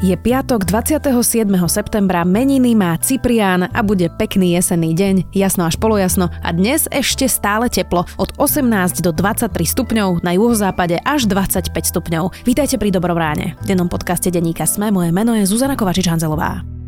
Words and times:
Je 0.00 0.16
piatok 0.16 0.64
27. 0.64 1.12
septembra, 1.68 2.24
meniny 2.24 2.72
má 2.72 2.96
Cyprián 3.04 3.68
a 3.68 3.84
bude 3.84 4.08
pekný 4.08 4.56
jesenný 4.56 4.96
deň, 4.96 5.28
jasno 5.36 5.68
až 5.68 5.76
polojasno 5.76 6.32
a 6.40 6.48
dnes 6.56 6.88
ešte 6.88 7.28
stále 7.28 7.68
teplo, 7.68 8.08
od 8.16 8.32
18 8.40 9.04
do 9.04 9.12
23 9.12 9.52
stupňov, 9.52 10.24
na 10.24 10.32
juhozápade 10.32 10.96
až 11.04 11.28
25 11.28 11.76
stupňov. 11.84 12.32
Vítajte 12.48 12.80
pri 12.80 12.88
Dobrom 12.88 13.20
ráne. 13.20 13.60
V 13.60 13.76
dennom 13.76 13.92
podcaste 13.92 14.32
Deníka 14.32 14.64
Sme, 14.64 14.88
moje 14.88 15.12
meno 15.12 15.36
je 15.36 15.44
Zuzana 15.44 15.76
Kovačič-Hanzelová. 15.76 16.79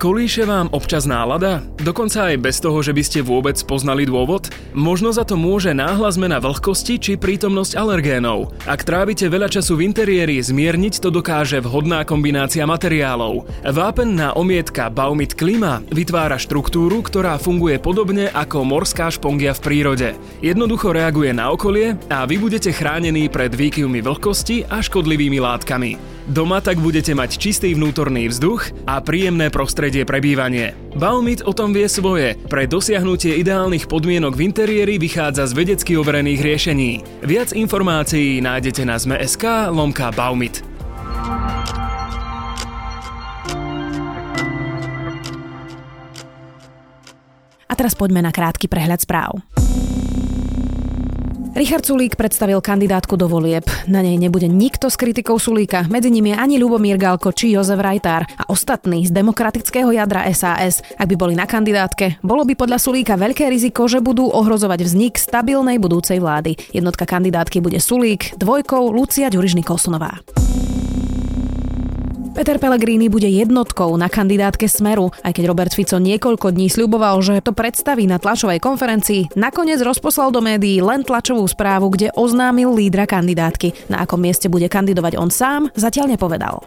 Kolíše 0.00 0.48
vám 0.48 0.72
občas 0.72 1.04
nálada? 1.04 1.60
Dokonca 1.76 2.32
aj 2.32 2.40
bez 2.40 2.56
toho, 2.56 2.80
že 2.80 2.96
by 2.96 3.02
ste 3.04 3.20
vôbec 3.20 3.60
poznali 3.68 4.08
dôvod? 4.08 4.48
Možno 4.72 5.12
za 5.12 5.28
to 5.28 5.36
môže 5.36 5.76
náhla 5.76 6.08
zmena 6.08 6.40
vlhkosti 6.40 6.96
či 6.96 7.12
prítomnosť 7.20 7.76
alergénov. 7.76 8.48
Ak 8.64 8.88
trávite 8.88 9.28
veľa 9.28 9.52
času 9.52 9.76
v 9.76 9.92
interiéri, 9.92 10.40
zmierniť 10.40 11.04
to 11.04 11.12
dokáže 11.12 11.60
vhodná 11.60 12.08
kombinácia 12.08 12.64
materiálov. 12.64 13.44
Vápen 13.60 14.16
na 14.16 14.32
omietka 14.32 14.88
Baumit 14.88 15.36
Klima 15.36 15.84
vytvára 15.92 16.40
štruktúru, 16.40 17.04
ktorá 17.04 17.36
funguje 17.36 17.76
podobne 17.76 18.32
ako 18.32 18.64
morská 18.64 19.12
špongia 19.12 19.52
v 19.52 19.60
prírode. 19.68 20.08
Jednoducho 20.40 20.96
reaguje 20.96 21.36
na 21.36 21.52
okolie 21.52 22.00
a 22.08 22.24
vy 22.24 22.40
budete 22.40 22.72
chránení 22.72 23.28
pred 23.28 23.52
výkyvmi 23.52 24.00
vlhkosti 24.00 24.64
a 24.64 24.80
škodlivými 24.80 25.44
látkami. 25.44 26.19
Doma 26.28 26.60
tak 26.60 26.76
budete 26.82 27.16
mať 27.16 27.40
čistý 27.40 27.72
vnútorný 27.72 28.28
vzduch 28.28 28.68
a 28.84 29.00
príjemné 29.00 29.48
prostredie 29.48 30.04
pre 30.04 30.20
bývanie. 30.20 30.76
Baumit 30.98 31.40
o 31.46 31.56
tom 31.56 31.72
vie 31.72 31.88
svoje. 31.88 32.36
Pre 32.50 32.68
dosiahnutie 32.68 33.40
ideálnych 33.40 33.88
podmienok 33.88 34.36
v 34.36 34.44
interiéri 34.52 35.00
vychádza 35.00 35.48
z 35.48 35.56
vedecky 35.56 35.96
overených 35.96 36.40
riešení. 36.44 36.90
Viac 37.24 37.56
informácií 37.56 38.44
nájdete 38.44 38.82
na 38.84 39.00
zme.sk 39.00 39.72
lomka 39.72 40.12
Baumit. 40.12 40.60
A 47.70 47.72
teraz 47.78 47.94
poďme 47.94 48.20
na 48.20 48.34
krátky 48.34 48.66
prehľad 48.66 49.06
správ. 49.06 49.59
Richard 51.50 51.82
Sulík 51.82 52.14
predstavil 52.14 52.62
kandidátku 52.62 53.18
do 53.18 53.26
volieb. 53.26 53.66
Na 53.90 54.06
nej 54.06 54.14
nebude 54.14 54.46
nikto 54.46 54.86
s 54.86 54.94
kritikou 54.94 55.34
Sulíka, 55.34 55.82
medzi 55.90 56.06
nimi 56.06 56.30
ani 56.30 56.62
Ľubomír 56.62 56.94
Galko 56.94 57.34
či 57.34 57.50
Jozef 57.50 57.82
Rajtár 57.82 58.22
a 58.22 58.46
ostatní 58.46 59.02
z 59.02 59.10
demokratického 59.10 59.90
jadra 59.90 60.30
SAS. 60.30 60.78
Ak 60.94 61.10
by 61.10 61.16
boli 61.18 61.34
na 61.34 61.50
kandidátke, 61.50 62.22
bolo 62.22 62.46
by 62.46 62.54
podľa 62.54 62.78
Sulíka 62.78 63.18
veľké 63.18 63.50
riziko, 63.50 63.90
že 63.90 63.98
budú 63.98 64.30
ohrozovať 64.30 64.86
vznik 64.86 65.18
stabilnej 65.18 65.82
budúcej 65.82 66.22
vlády. 66.22 66.54
Jednotka 66.70 67.02
kandidátky 67.02 67.58
bude 67.58 67.82
Sulík, 67.82 68.38
dvojkou 68.38 68.94
Lucia 68.94 69.26
Ďurižny 69.26 69.66
Kolsonová. 69.66 70.22
Peter 72.30 72.62
Pellegrini 72.62 73.10
bude 73.10 73.26
jednotkou 73.26 73.98
na 73.98 74.06
kandidátke 74.06 74.70
Smeru, 74.70 75.10
aj 75.26 75.34
keď 75.34 75.44
Robert 75.50 75.72
Fico 75.74 75.98
niekoľko 75.98 76.54
dní 76.54 76.70
sľuboval, 76.70 77.18
že 77.26 77.42
to 77.42 77.50
predstaví 77.50 78.06
na 78.06 78.22
tlačovej 78.22 78.62
konferencii, 78.62 79.34
nakoniec 79.34 79.82
rozposlal 79.82 80.30
do 80.30 80.38
médií 80.38 80.78
len 80.78 81.02
tlačovú 81.02 81.42
správu, 81.50 81.90
kde 81.90 82.14
oznámil 82.14 82.70
lídra 82.70 83.10
kandidátky. 83.10 83.90
Na 83.90 84.06
akom 84.06 84.22
mieste 84.22 84.46
bude 84.46 84.70
kandidovať 84.70 85.18
on 85.18 85.30
sám, 85.34 85.74
zatiaľ 85.74 86.14
nepovedal. 86.14 86.62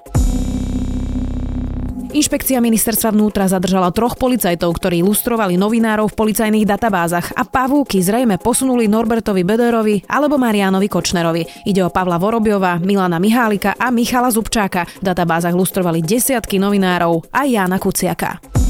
Inšpekcia 2.13 2.61
ministerstva 2.61 3.09
vnútra 3.09 3.49
zadržala 3.49 3.89
troch 3.89 4.13
policajtov, 4.21 4.77
ktorí 4.77 5.01
lustrovali 5.01 5.57
novinárov 5.57 6.13
v 6.13 6.17
policajných 6.21 6.69
databázach 6.69 7.33
a 7.33 7.41
pavúky 7.41 8.05
zrejme 8.05 8.37
posunuli 8.37 8.85
Norbertovi 8.85 9.41
Bederovi 9.41 10.05
alebo 10.05 10.37
Marianovi 10.37 10.85
Kočnerovi. 10.93 11.65
Ide 11.65 11.81
o 11.81 11.89
Pavla 11.89 12.21
Vorobiova, 12.21 12.77
Milana 12.77 13.17
Mihálika 13.17 13.73
a 13.81 13.89
Michala 13.89 14.29
Zubčáka. 14.29 14.85
V 15.01 15.09
databázach 15.09 15.57
lustrovali 15.57 16.05
desiatky 16.05 16.61
novinárov 16.61 17.33
a 17.33 17.49
Jana 17.49 17.81
Kuciaka. 17.81 18.62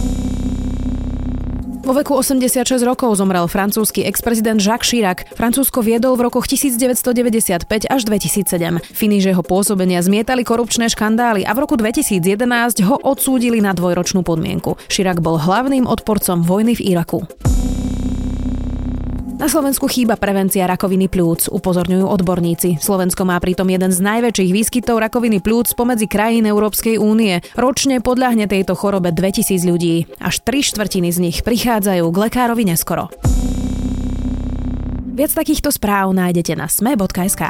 Vo 1.84 1.92
veku 1.92 2.16
86 2.16 2.64
rokov 2.88 3.20
zomrel 3.20 3.44
francúzsky 3.52 4.08
ex-prezident 4.08 4.56
Jacques 4.56 4.88
Chirac. 4.88 5.28
Francúzsko 5.36 5.84
viedol 5.84 6.16
v 6.16 6.32
rokoch 6.32 6.48
1995 6.48 7.68
až 7.92 8.02
2007. 8.08 8.80
Finiš 8.80 9.24
jeho 9.28 9.44
pôsobenia 9.44 10.00
zmietali 10.00 10.48
korupčné 10.48 10.88
škandály 10.88 11.44
a 11.44 11.52
v 11.52 11.60
roku 11.60 11.76
2011 11.76 12.24
ho 12.88 12.96
odsúdili 13.04 13.60
na 13.60 13.76
dvojročnú 13.76 14.24
podmienku. 14.24 14.80
Chirac 14.88 15.20
bol 15.20 15.36
hlavným 15.36 15.84
odporcom 15.84 16.40
vojny 16.40 16.80
v 16.80 16.96
Iraku. 16.96 17.28
Na 19.44 19.52
Slovensku 19.52 19.92
chýba 19.92 20.16
prevencia 20.16 20.64
rakoviny 20.64 21.12
plúc, 21.12 21.52
upozorňujú 21.52 22.08
odborníci. 22.08 22.80
Slovensko 22.80 23.28
má 23.28 23.36
pritom 23.44 23.68
jeden 23.68 23.92
z 23.92 24.00
najväčších 24.00 24.56
výskytov 24.56 25.04
rakoviny 25.04 25.44
plúc 25.44 25.76
spomedzi 25.76 26.08
krajín 26.08 26.48
Európskej 26.48 26.96
únie. 26.96 27.44
Ročne 27.60 28.00
podľahne 28.00 28.48
tejto 28.48 28.72
chorobe 28.72 29.12
2000 29.12 29.68
ľudí. 29.68 30.08
Až 30.24 30.40
tri 30.48 30.64
štvrtiny 30.64 31.12
z 31.12 31.18
nich 31.20 31.38
prichádzajú 31.44 32.08
k 32.08 32.18
lekárovi 32.24 32.64
neskoro. 32.64 33.12
Viac 35.12 35.36
takýchto 35.36 35.76
správ 35.76 36.16
nájdete 36.16 36.56
na 36.56 36.72
sme.sk. 36.72 37.44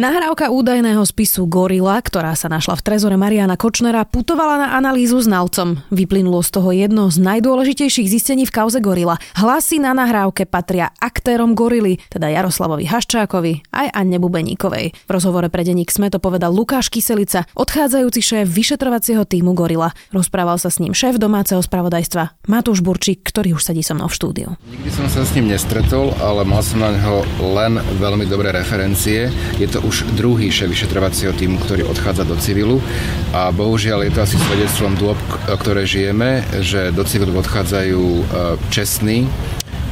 Nahrávka 0.00 0.48
údajného 0.48 1.04
spisu 1.04 1.44
Gorila, 1.44 2.00
ktorá 2.00 2.32
sa 2.32 2.48
našla 2.48 2.72
v 2.80 2.84
trezore 2.88 3.20
Mariana 3.20 3.60
Kočnera, 3.60 4.08
putovala 4.08 4.56
na 4.56 4.68
analýzu 4.80 5.20
znalcom. 5.20 5.84
Vyplynulo 5.92 6.40
z 6.40 6.56
toho 6.56 6.72
jedno 6.72 7.12
z 7.12 7.20
najdôležitejších 7.20 8.08
zistení 8.08 8.48
v 8.48 8.54
kauze 8.56 8.80
Gorila. 8.80 9.20
Hlasy 9.36 9.76
na 9.76 9.92
nahrávke 9.92 10.48
patria 10.48 10.88
aktérom 11.04 11.52
Gorily, 11.52 12.00
teda 12.08 12.32
Jaroslavovi 12.32 12.88
Haščákovi 12.88 13.76
aj 13.76 13.92
Anne 13.92 14.16
Bubeníkovej. 14.16 14.96
V 15.04 15.10
rozhovore 15.12 15.52
pre 15.52 15.68
denník 15.68 15.92
Sme 15.92 16.08
to 16.08 16.16
povedal 16.16 16.48
Lukáš 16.48 16.88
Kyselica, 16.88 17.44
odchádzajúci 17.52 18.24
šéf 18.24 18.48
vyšetrovacieho 18.48 19.28
týmu 19.28 19.52
Gorila. 19.52 19.92
Rozprával 20.16 20.56
sa 20.56 20.72
s 20.72 20.80
ním 20.80 20.96
šéf 20.96 21.20
domáceho 21.20 21.60
spravodajstva 21.60 22.48
Matúš 22.48 22.80
Burčík, 22.80 23.20
ktorý 23.20 23.60
už 23.60 23.68
sedí 23.68 23.84
so 23.84 23.92
mnou 23.92 24.08
v 24.08 24.16
štúdiu. 24.16 24.48
Nikdy 24.64 24.96
som 24.96 25.12
sa 25.12 25.28
s 25.28 25.36
ním 25.36 25.52
nestretol, 25.52 26.16
ale 26.24 26.48
mal 26.48 26.64
som 26.64 26.80
na 26.80 26.88
neho 26.88 27.20
len 27.52 27.76
veľmi 28.00 28.24
dobré 28.24 28.48
referencie. 28.48 29.28
Je 29.60 29.68
to 29.68 29.89
už 29.90 30.06
druhý 30.14 30.54
šéf 30.54 30.70
vyšetrovacieho 30.70 31.34
týmu, 31.34 31.58
ktorý 31.58 31.82
odchádza 31.90 32.22
do 32.22 32.38
civilu 32.38 32.78
a 33.34 33.50
bohužiaľ 33.50 34.06
je 34.06 34.12
to 34.14 34.22
asi 34.22 34.38
svedectvom 34.38 34.94
dôb, 34.94 35.18
ktoré 35.50 35.82
žijeme, 35.82 36.46
že 36.62 36.94
do 36.94 37.02
civilu 37.02 37.34
odchádzajú 37.42 37.98
e, 37.98 38.22
čestní, 38.70 39.26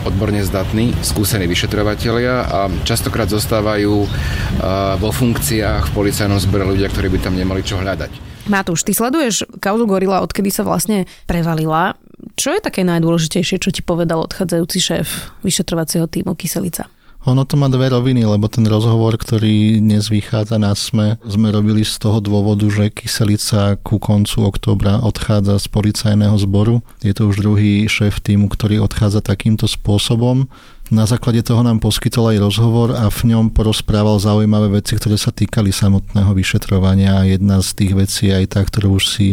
odborne 0.06 0.38
zdatní, 0.46 0.94
skúsení 1.02 1.50
vyšetrovateľia 1.50 2.46
a 2.46 2.70
častokrát 2.86 3.26
zostávajú 3.26 4.06
e, 4.06 4.08
vo 5.02 5.10
funkciách 5.10 5.90
v 5.90 5.94
policajnom 5.98 6.38
zbore 6.38 6.62
ľudia, 6.62 6.86
ktorí 6.94 7.10
by 7.10 7.18
tam 7.18 7.34
nemali 7.34 7.66
čo 7.66 7.82
hľadať. 7.82 8.46
Matúš, 8.46 8.86
ty 8.86 8.94
sleduješ 8.94 9.50
kauzu 9.58 9.90
Gorila, 9.90 10.22
odkedy 10.22 10.54
sa 10.54 10.62
vlastne 10.62 11.10
prevalila. 11.26 11.98
Čo 12.38 12.54
je 12.54 12.62
také 12.62 12.86
najdôležitejšie, 12.86 13.58
čo 13.58 13.74
ti 13.74 13.82
povedal 13.82 14.22
odchádzajúci 14.22 14.78
šéf 14.78 15.34
vyšetrovacieho 15.42 16.06
týmu 16.06 16.38
Kyselica? 16.38 16.86
Ono 17.28 17.44
to 17.44 17.60
má 17.60 17.68
dve 17.68 17.92
roviny, 17.92 18.24
lebo 18.24 18.48
ten 18.48 18.64
rozhovor, 18.64 19.20
ktorý 19.20 19.84
dnes 19.84 20.08
vychádza 20.08 20.56
na 20.56 20.72
SME, 20.72 21.20
sme 21.28 21.52
robili 21.52 21.84
z 21.84 22.00
toho 22.00 22.24
dôvodu, 22.24 22.64
že 22.72 22.88
Kyselica 22.88 23.76
ku 23.84 24.00
koncu 24.00 24.48
októbra 24.48 25.04
odchádza 25.04 25.60
z 25.60 25.68
policajného 25.68 26.32
zboru. 26.40 26.80
Je 27.04 27.12
to 27.12 27.28
už 27.28 27.44
druhý 27.44 27.84
šéf 27.84 28.24
týmu, 28.24 28.48
ktorý 28.48 28.80
odchádza 28.80 29.20
takýmto 29.20 29.68
spôsobom. 29.68 30.48
Na 30.88 31.04
základe 31.04 31.44
toho 31.44 31.60
nám 31.60 31.84
poskytol 31.84 32.32
aj 32.32 32.48
rozhovor 32.48 32.96
a 32.96 33.12
v 33.12 33.36
ňom 33.36 33.52
porozprával 33.52 34.16
zaujímavé 34.16 34.80
veci, 34.80 34.96
ktoré 34.96 35.20
sa 35.20 35.28
týkali 35.28 35.68
samotného 35.68 36.32
vyšetrovania. 36.32 37.28
Jedna 37.28 37.60
z 37.60 37.68
tých 37.76 37.92
vecí 37.92 38.32
aj 38.32 38.56
tá, 38.56 38.64
ktorú 38.64 38.96
už 38.96 39.04
si 39.04 39.28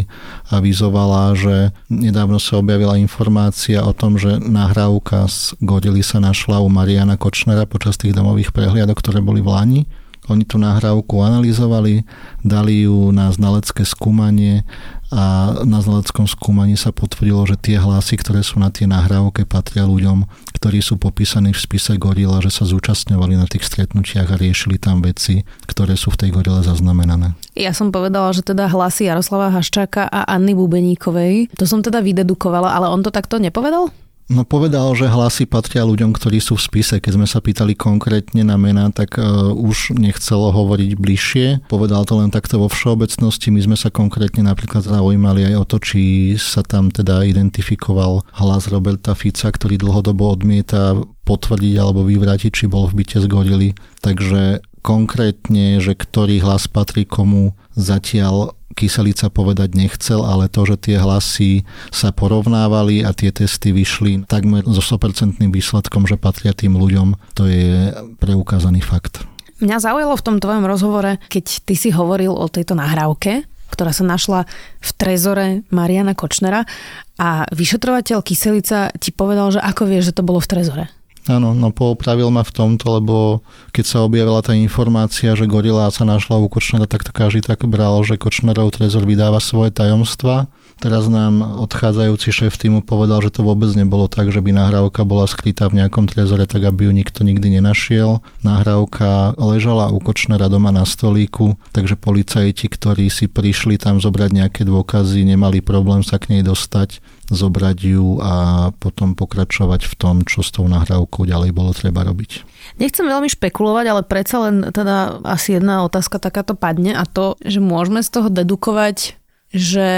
avizovala, 0.52 1.32
že 1.32 1.72
nedávno 1.88 2.44
sa 2.44 2.60
objavila 2.60 3.00
informácia 3.00 3.80
o 3.88 3.96
tom, 3.96 4.20
že 4.20 4.36
nahrávka 4.36 5.32
z 5.32 5.56
Godily 5.64 6.04
sa 6.04 6.20
našla 6.20 6.60
u 6.60 6.68
Mariana 6.68 7.16
Kočnera 7.16 7.64
počas 7.64 7.96
tých 7.96 8.12
domových 8.12 8.52
prehliadok, 8.52 9.00
ktoré 9.00 9.24
boli 9.24 9.40
v 9.40 9.48
Lani. 9.48 9.82
Oni 10.26 10.44
tú 10.44 10.58
nahrávku 10.58 11.22
analyzovali, 11.22 12.02
dali 12.42 12.90
ju 12.90 13.14
na 13.14 13.30
znalecké 13.30 13.86
skúmanie 13.86 14.66
a 15.14 15.54
na 15.62 15.80
znaleckom 15.86 16.26
skúmaní 16.26 16.74
sa 16.74 16.90
potvrdilo, 16.90 17.46
že 17.46 17.62
tie 17.62 17.78
hlasy, 17.78 18.18
ktoré 18.18 18.42
sú 18.42 18.58
na 18.58 18.74
tie 18.74 18.90
nahrávke, 18.90 19.46
patria 19.46 19.86
ľuďom, 19.86 20.26
ktorí 20.58 20.82
sú 20.82 20.98
popísaní 20.98 21.54
v 21.54 21.62
spise 21.62 21.94
Gorila, 22.02 22.42
že 22.42 22.50
sa 22.50 22.66
zúčastňovali 22.66 23.38
na 23.38 23.46
tých 23.46 23.70
stretnutiach 23.70 24.34
a 24.34 24.40
riešili 24.42 24.82
tam 24.82 25.06
veci, 25.06 25.46
ktoré 25.70 25.94
sú 25.94 26.10
v 26.10 26.26
tej 26.26 26.30
Gorile 26.34 26.66
zaznamenané. 26.66 27.38
Ja 27.54 27.72
som 27.72 27.94
povedala, 27.94 28.34
že 28.34 28.42
teda 28.42 28.66
hlasy 28.66 29.06
Jaroslava 29.06 29.54
Haščáka 29.54 30.10
a 30.10 30.26
Anny 30.26 30.58
Bubeníkovej, 30.58 31.54
to 31.54 31.70
som 31.70 31.86
teda 31.86 32.02
vydedukovala, 32.02 32.74
ale 32.74 32.90
on 32.90 33.06
to 33.06 33.14
takto 33.14 33.38
nepovedal? 33.38 33.94
No 34.26 34.42
povedal, 34.42 34.90
že 34.98 35.06
hlasy 35.06 35.46
patria 35.46 35.86
ľuďom, 35.86 36.10
ktorí 36.10 36.42
sú 36.42 36.58
v 36.58 36.66
spise. 36.66 36.98
Keď 36.98 37.14
sme 37.14 37.30
sa 37.30 37.46
pýtali 37.46 37.78
konkrétne 37.78 38.42
na 38.42 38.58
mená, 38.58 38.90
tak 38.90 39.22
uh, 39.22 39.54
už 39.54 39.94
nechcelo 39.94 40.50
hovoriť 40.50 40.98
bližšie. 40.98 41.48
Povedal 41.70 42.10
to 42.10 42.18
len 42.18 42.34
takto 42.34 42.58
vo 42.58 42.66
všeobecnosti. 42.66 43.54
My 43.54 43.62
sme 43.62 43.78
sa 43.78 43.94
konkrétne 43.94 44.42
napríklad 44.50 44.82
zaujímali 44.82 45.46
aj 45.54 45.56
o 45.62 45.66
to, 45.70 45.78
či 45.78 46.02
sa 46.42 46.66
tam 46.66 46.90
teda 46.90 47.22
identifikoval 47.22 48.26
hlas 48.42 48.66
Roberta 48.74 49.14
Fica, 49.14 49.54
ktorý 49.54 49.78
dlhodobo 49.78 50.34
odmieta 50.34 50.98
potvrdiť 51.30 51.76
alebo 51.78 52.02
vyvrátiť, 52.02 52.50
či 52.50 52.66
bol 52.66 52.90
v 52.90 53.06
byte 53.06 53.22
z 53.22 53.30
gorily. 53.30 53.70
Takže 54.02 54.66
konkrétne, 54.86 55.82
že 55.82 55.98
ktorý 55.98 56.46
hlas 56.46 56.70
patrí 56.70 57.10
komu, 57.10 57.58
zatiaľ 57.74 58.54
Kyselica 58.78 59.32
povedať 59.34 59.74
nechcel, 59.74 60.22
ale 60.22 60.52
to, 60.52 60.68
že 60.68 60.78
tie 60.78 60.98
hlasy 61.02 61.66
sa 61.90 62.14
porovnávali 62.14 63.02
a 63.02 63.16
tie 63.16 63.32
testy 63.34 63.74
vyšli 63.74 64.30
takmer 64.30 64.62
so 64.68 64.84
100% 64.84 65.42
výsledkom, 65.42 66.06
že 66.06 66.22
patria 66.22 66.52
tým 66.54 66.78
ľuďom, 66.78 67.18
to 67.34 67.50
je 67.50 67.96
preukázaný 68.22 68.86
fakt. 68.86 69.26
Mňa 69.64 69.80
zaujalo 69.80 70.20
v 70.20 70.26
tom 70.28 70.38
tvojom 70.44 70.68
rozhovore, 70.68 71.18
keď 71.32 71.46
ty 71.64 71.74
si 71.80 71.90
hovoril 71.90 72.36
o 72.36 72.52
tejto 72.52 72.76
nahrávke, 72.76 73.48
ktorá 73.72 73.96
sa 73.96 74.04
našla 74.04 74.44
v 74.84 74.90
trezore 75.00 75.48
Mariana 75.72 76.12
Kočnera 76.12 76.68
a 77.16 77.48
vyšetrovateľ 77.56 78.20
Kyselica 78.20 78.92
ti 79.00 79.16
povedal, 79.16 79.56
že 79.56 79.64
ako 79.64 79.88
vieš, 79.88 80.12
že 80.12 80.20
to 80.20 80.28
bolo 80.28 80.44
v 80.44 80.52
trezore. 80.52 80.86
Áno, 81.26 81.58
no 81.58 81.74
poopravil 81.74 82.30
ma 82.30 82.46
v 82.46 82.54
tomto, 82.54 83.02
lebo 83.02 83.42
keď 83.74 83.86
sa 83.86 83.98
objavila 84.06 84.46
tá 84.46 84.54
informácia, 84.54 85.34
že 85.34 85.50
gorila 85.50 85.90
sa 85.90 86.06
našla 86.06 86.38
u 86.38 86.46
Kočnera, 86.46 86.86
tak 86.86 87.02
to 87.02 87.10
každý 87.10 87.42
tak 87.42 87.66
bral, 87.66 88.06
že 88.06 88.22
Kočnerov 88.22 88.70
trezor 88.78 89.10
vydáva 89.10 89.42
svoje 89.42 89.74
tajomstva. 89.74 90.46
Teraz 90.76 91.08
nám 91.08 91.42
odchádzajúci 91.66 92.30
šéf 92.36 92.60
týmu 92.60 92.84
povedal, 92.84 93.24
že 93.24 93.32
to 93.32 93.48
vôbec 93.48 93.72
nebolo 93.74 94.12
tak, 94.12 94.30
že 94.30 94.44
by 94.44 94.52
nahrávka 94.52 95.08
bola 95.08 95.26
skrytá 95.26 95.72
v 95.72 95.82
nejakom 95.82 96.06
trezore, 96.06 96.44
tak 96.46 96.68
aby 96.68 96.88
ju 96.88 96.92
nikto 96.92 97.24
nikdy 97.24 97.58
nenašiel. 97.58 98.20
Nahrávka 98.44 99.34
ležala 99.40 99.90
u 99.90 100.04
Kočnera 100.04 100.52
doma 100.52 100.76
na 100.76 100.84
stolíku, 100.84 101.56
takže 101.72 101.96
policajti, 101.96 102.68
ktorí 102.68 103.08
si 103.08 103.32
prišli 103.32 103.80
tam 103.80 104.04
zobrať 104.04 104.30
nejaké 104.36 104.62
dôkazy, 104.68 105.24
nemali 105.24 105.64
problém 105.64 106.04
sa 106.04 106.20
k 106.20 106.38
nej 106.38 106.44
dostať 106.44 107.00
zobrať 107.26 107.78
ju 107.82 108.22
a 108.22 108.70
potom 108.78 109.18
pokračovať 109.18 109.90
v 109.90 109.94
tom, 109.98 110.16
čo 110.22 110.46
s 110.46 110.54
tou 110.54 110.70
nahrávkou 110.70 111.26
ďalej 111.26 111.50
bolo 111.58 111.74
treba 111.74 112.06
robiť. 112.06 112.46
Nechcem 112.78 113.06
veľmi 113.06 113.30
špekulovať, 113.30 113.86
ale 113.90 114.02
predsa 114.06 114.46
len 114.46 114.70
teda 114.70 115.26
asi 115.26 115.58
jedna 115.58 115.82
otázka 115.86 116.22
takáto 116.22 116.54
padne 116.54 116.94
a 116.94 117.06
to, 117.10 117.34
že 117.42 117.58
môžeme 117.58 118.06
z 118.06 118.10
toho 118.14 118.30
dedukovať, 118.30 119.18
že 119.50 119.90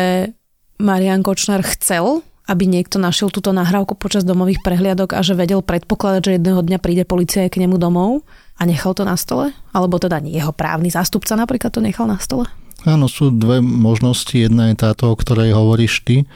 Marian 0.78 1.26
Kočner 1.26 1.66
chcel, 1.66 2.22
aby 2.46 2.70
niekto 2.70 3.02
našiel 3.02 3.34
túto 3.34 3.50
nahrávku 3.50 3.98
počas 3.98 4.22
domových 4.22 4.62
prehliadok 4.62 5.18
a 5.18 5.26
že 5.26 5.34
vedel 5.34 5.66
predpokladať, 5.66 6.22
že 6.22 6.36
jedného 6.38 6.62
dňa 6.62 6.78
príde 6.80 7.04
policia 7.04 7.50
k 7.50 7.66
nemu 7.66 7.82
domov 7.82 8.22
a 8.56 8.64
nechal 8.64 8.94
to 8.94 9.02
na 9.02 9.18
stole? 9.18 9.52
Alebo 9.74 9.98
teda 9.98 10.22
jeho 10.22 10.54
právny 10.54 10.94
zástupca 10.94 11.34
napríklad 11.34 11.74
to 11.74 11.82
nechal 11.82 12.06
na 12.06 12.22
stole? 12.22 12.46
Áno, 12.86 13.10
sú 13.10 13.34
dve 13.34 13.58
možnosti. 13.60 14.38
Jedna 14.38 14.70
je 14.72 14.80
táto, 14.80 15.10
o 15.10 15.18
ktorej 15.18 15.58
hovoríš 15.58 16.06
ty, 16.06 16.30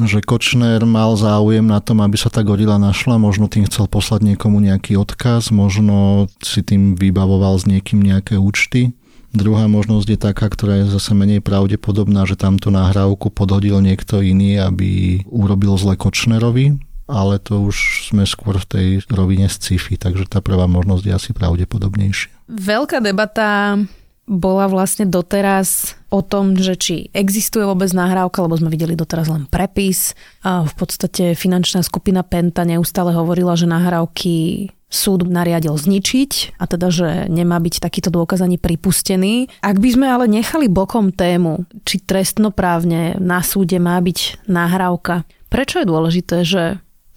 že 0.00 0.24
Kočner 0.24 0.80
mal 0.88 1.12
záujem 1.20 1.68
na 1.68 1.84
tom, 1.84 2.00
aby 2.00 2.16
sa 2.16 2.32
tá 2.32 2.40
gorila 2.40 2.80
našla, 2.80 3.20
možno 3.20 3.44
tým 3.44 3.68
chcel 3.68 3.92
poslať 3.92 4.24
niekomu 4.24 4.56
nejaký 4.56 4.96
odkaz, 4.96 5.52
možno 5.52 6.26
si 6.40 6.64
tým 6.64 6.96
vybavoval 6.96 7.60
s 7.60 7.68
niekým 7.68 8.00
nejaké 8.00 8.40
účty. 8.40 8.96
Druhá 9.32 9.64
možnosť 9.64 10.08
je 10.12 10.18
taká, 10.20 10.46
ktorá 10.52 10.84
je 10.84 10.92
zase 10.92 11.16
menej 11.16 11.40
pravdepodobná, 11.40 12.28
že 12.28 12.36
tamto 12.36 12.68
nahrávku 12.68 13.32
podhodil 13.32 13.80
niekto 13.80 14.20
iný, 14.20 14.60
aby 14.60 15.24
urobil 15.32 15.72
zle 15.80 15.96
Kočnerovi, 15.96 16.76
ale 17.08 17.40
to 17.40 17.64
už 17.64 18.08
sme 18.12 18.28
skôr 18.28 18.60
v 18.60 18.68
tej 18.68 18.86
rovine 19.08 19.48
sci-fi, 19.48 19.96
takže 19.96 20.28
tá 20.28 20.44
prvá 20.44 20.68
možnosť 20.68 21.04
je 21.08 21.12
asi 21.16 21.30
pravdepodobnejšia. 21.32 22.28
Veľká 22.52 23.00
debata 23.00 23.80
bola 24.28 24.70
vlastne 24.70 25.08
doteraz 25.08 25.98
o 26.12 26.22
tom, 26.22 26.54
že 26.54 26.78
či 26.78 26.94
existuje 27.10 27.66
vôbec 27.66 27.90
nahrávka, 27.90 28.44
lebo 28.44 28.54
sme 28.54 28.70
videli 28.70 28.94
doteraz 28.94 29.26
len 29.26 29.50
prepis. 29.50 30.14
A 30.46 30.62
v 30.62 30.74
podstate 30.76 31.34
finančná 31.34 31.82
skupina 31.82 32.22
Penta 32.22 32.62
neustále 32.62 33.16
hovorila, 33.16 33.58
že 33.58 33.66
nahrávky 33.66 34.68
súd 34.92 35.24
nariadil 35.24 35.72
zničiť 35.72 36.60
a 36.60 36.68
teda, 36.68 36.92
že 36.92 37.08
nemá 37.32 37.56
byť 37.56 37.80
takýto 37.80 38.12
dôkaz 38.12 38.44
ani 38.44 38.60
pripustený. 38.60 39.48
Ak 39.64 39.80
by 39.80 39.88
sme 39.88 40.06
ale 40.06 40.28
nechali 40.28 40.68
bokom 40.68 41.10
tému, 41.10 41.64
či 41.88 42.04
trestnoprávne 42.04 43.16
na 43.16 43.40
súde 43.40 43.80
má 43.80 43.96
byť 43.96 44.44
nahrávka, 44.44 45.24
prečo 45.48 45.80
je 45.80 45.88
dôležité, 45.88 46.36
že 46.44 46.62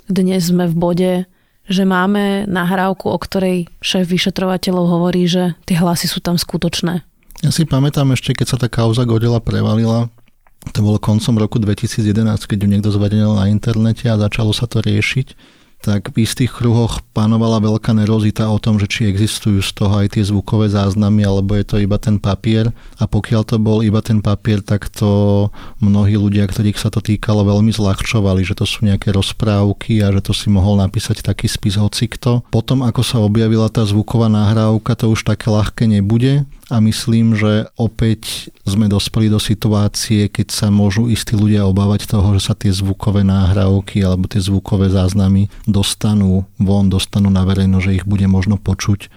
dnes 0.08 0.40
sme 0.48 0.72
v 0.72 0.76
bode, 0.76 1.14
že 1.68 1.84
máme 1.84 2.48
nahrávku, 2.48 3.12
o 3.12 3.18
ktorej 3.20 3.68
šéf 3.84 4.08
vyšetrovateľov 4.08 4.86
hovorí, 4.88 5.28
že 5.28 5.60
tie 5.68 5.76
hlasy 5.76 6.08
sú 6.08 6.24
tam 6.24 6.40
skutočné. 6.40 7.04
Ja 7.44 7.52
si 7.52 7.68
pamätám 7.68 8.16
ešte, 8.16 8.32
keď 8.32 8.48
sa 8.48 8.58
tá 8.58 8.72
kauza 8.72 9.04
Godela 9.04 9.44
prevalila, 9.44 10.08
to 10.72 10.82
bolo 10.82 10.98
koncom 10.98 11.38
roku 11.38 11.60
2011, 11.60 12.24
keď 12.48 12.58
ju 12.58 12.68
niekto 12.72 12.90
zverejnil 12.90 13.36
na 13.38 13.52
internete 13.52 14.08
a 14.08 14.18
začalo 14.18 14.56
sa 14.56 14.66
to 14.66 14.82
riešiť 14.82 15.36
tak 15.86 16.18
v 16.18 16.26
istých 16.26 16.50
kruhoch 16.50 17.06
panovala 17.14 17.62
veľká 17.62 17.94
nerozita 17.94 18.50
o 18.50 18.58
tom, 18.58 18.82
že 18.82 18.90
či 18.90 19.06
existujú 19.06 19.62
z 19.62 19.70
toho 19.78 20.02
aj 20.02 20.18
tie 20.18 20.26
zvukové 20.26 20.66
záznamy, 20.74 21.22
alebo 21.22 21.54
je 21.54 21.66
to 21.70 21.78
iba 21.78 22.02
ten 22.02 22.18
papier. 22.18 22.74
A 22.98 23.06
pokiaľ 23.06 23.42
to 23.46 23.62
bol 23.62 23.86
iba 23.86 24.02
ten 24.02 24.18
papier, 24.18 24.66
tak 24.66 24.90
to 24.90 25.54
mnohí 25.78 26.18
ľudia, 26.18 26.50
ktorých 26.50 26.82
sa 26.82 26.90
to 26.90 27.06
týkalo, 27.06 27.46
veľmi 27.46 27.70
zľahčovali, 27.70 28.42
že 28.42 28.58
to 28.58 28.66
sú 28.66 28.90
nejaké 28.90 29.14
rozprávky 29.14 30.02
a 30.02 30.10
že 30.10 30.26
to 30.26 30.34
si 30.34 30.50
mohol 30.50 30.82
napísať 30.82 31.22
taký 31.22 31.46
spis 31.46 31.78
hocikto. 31.78 32.42
Potom, 32.50 32.82
ako 32.82 33.06
sa 33.06 33.22
objavila 33.22 33.70
tá 33.70 33.86
zvuková 33.86 34.26
nahrávka, 34.26 34.98
to 34.98 35.14
už 35.14 35.22
také 35.22 35.54
ľahké 35.54 35.86
nebude 35.86 36.50
a 36.70 36.82
myslím, 36.82 37.38
že 37.38 37.70
opäť 37.78 38.50
sme 38.66 38.90
dospeli 38.90 39.30
do 39.30 39.38
situácie, 39.38 40.26
keď 40.34 40.48
sa 40.50 40.68
môžu 40.74 41.06
istí 41.14 41.38
ľudia 41.38 41.70
obávať 41.70 42.10
toho, 42.10 42.34
že 42.34 42.50
sa 42.50 42.58
tie 42.58 42.74
zvukové 42.74 43.22
náhrávky 43.22 44.02
alebo 44.02 44.26
tie 44.26 44.42
zvukové 44.42 44.90
záznamy 44.90 45.46
dostanú 45.76 46.48
von, 46.56 46.88
dostanú 46.88 47.28
na 47.28 47.44
verejno, 47.44 47.84
že 47.84 48.00
ich 48.00 48.08
bude 48.08 48.24
možno 48.32 48.56
počuť. 48.56 49.12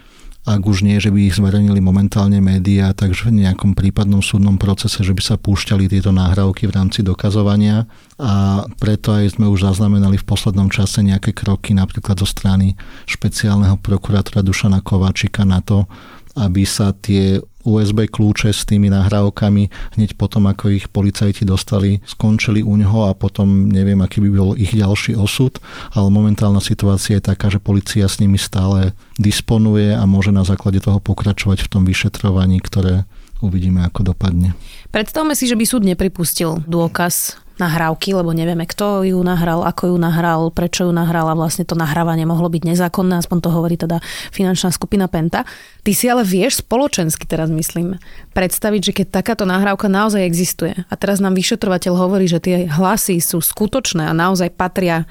Ak 0.48 0.64
už 0.64 0.80
nie, 0.80 0.96
že 0.96 1.12
by 1.12 1.28
ich 1.28 1.36
zverejnili 1.36 1.76
momentálne 1.76 2.40
médiá, 2.40 2.96
takže 2.96 3.28
v 3.28 3.44
nejakom 3.44 3.76
prípadnom 3.76 4.24
súdnom 4.24 4.56
procese, 4.56 5.04
že 5.04 5.12
by 5.12 5.20
sa 5.20 5.36
púšťali 5.36 5.92
tieto 5.92 6.08
náhrávky 6.08 6.64
v 6.64 6.72
rámci 6.72 7.04
dokazovania 7.04 7.84
a 8.16 8.64
preto 8.80 9.12
aj 9.12 9.36
sme 9.36 9.44
už 9.44 9.68
zaznamenali 9.68 10.16
v 10.16 10.24
poslednom 10.24 10.72
čase 10.72 11.04
nejaké 11.04 11.36
kroky 11.36 11.76
napríklad 11.76 12.16
zo 12.16 12.24
strany 12.24 12.80
špeciálneho 13.04 13.76
prokurátora 13.76 14.40
Dušana 14.40 14.80
Kováčika 14.80 15.44
na 15.44 15.60
to, 15.60 15.84
aby 16.32 16.64
sa 16.64 16.96
tie 16.96 17.44
USB 17.68 18.08
kľúče 18.08 18.48
s 18.48 18.64
tými 18.64 18.88
nahrávkami 18.88 19.94
hneď 20.00 20.16
potom, 20.16 20.48
ako 20.48 20.72
ich 20.72 20.88
policajti 20.88 21.44
dostali, 21.44 22.00
skončili 22.08 22.64
u 22.64 22.72
neho 22.80 23.06
a 23.06 23.12
potom 23.12 23.68
neviem, 23.68 24.00
aký 24.00 24.24
by 24.24 24.30
bol 24.32 24.50
ich 24.56 24.72
ďalší 24.72 25.12
osud, 25.14 25.60
ale 25.92 26.08
momentálna 26.08 26.64
situácia 26.64 27.20
je 27.20 27.28
taká, 27.28 27.52
že 27.52 27.60
policia 27.60 28.08
s 28.08 28.18
nimi 28.18 28.40
stále 28.40 28.96
disponuje 29.20 29.92
a 29.92 30.02
môže 30.08 30.32
na 30.32 30.48
základe 30.48 30.80
toho 30.80 31.02
pokračovať 31.02 31.66
v 31.66 31.70
tom 31.70 31.82
vyšetrovaní, 31.84 32.58
ktoré 32.64 33.04
uvidíme, 33.44 33.84
ako 33.86 34.14
dopadne. 34.14 34.54
Predstavme 34.90 35.36
si, 35.38 35.46
že 35.46 35.54
by 35.54 35.64
súd 35.68 35.82
nepripustil 35.86 36.64
dôkaz 36.66 37.38
nahrávky, 37.58 38.14
lebo 38.14 38.30
nevieme, 38.30 38.64
kto 38.64 39.04
ju 39.04 39.18
nahral, 39.20 39.66
ako 39.66 39.94
ju 39.94 39.96
nahral, 39.98 40.48
prečo 40.54 40.86
ju 40.86 40.92
nahral 40.94 41.28
a 41.30 41.38
vlastne 41.38 41.66
to 41.66 41.74
nahrávanie 41.74 42.24
mohlo 42.24 42.48
byť 42.48 42.62
nezákonné, 42.64 43.18
aspoň 43.18 43.38
to 43.42 43.50
hovorí 43.50 43.76
teda 43.76 43.98
finančná 44.30 44.70
skupina 44.70 45.10
Penta. 45.10 45.44
Ty 45.82 45.90
si 45.92 46.06
ale 46.06 46.22
vieš 46.22 46.62
spoločensky 46.62 47.26
teraz 47.26 47.50
myslím 47.50 47.98
predstaviť, 48.32 48.80
že 48.80 48.92
keď 49.02 49.06
takáto 49.22 49.44
nahrávka 49.44 49.90
naozaj 49.90 50.22
existuje 50.22 50.74
a 50.74 50.94
teraz 50.94 51.18
nám 51.18 51.34
vyšetrovateľ 51.36 51.92
hovorí, 51.98 52.30
že 52.30 52.40
tie 52.40 52.56
hlasy 52.70 53.18
sú 53.18 53.42
skutočné 53.42 54.06
a 54.06 54.16
naozaj 54.16 54.54
patria 54.54 55.04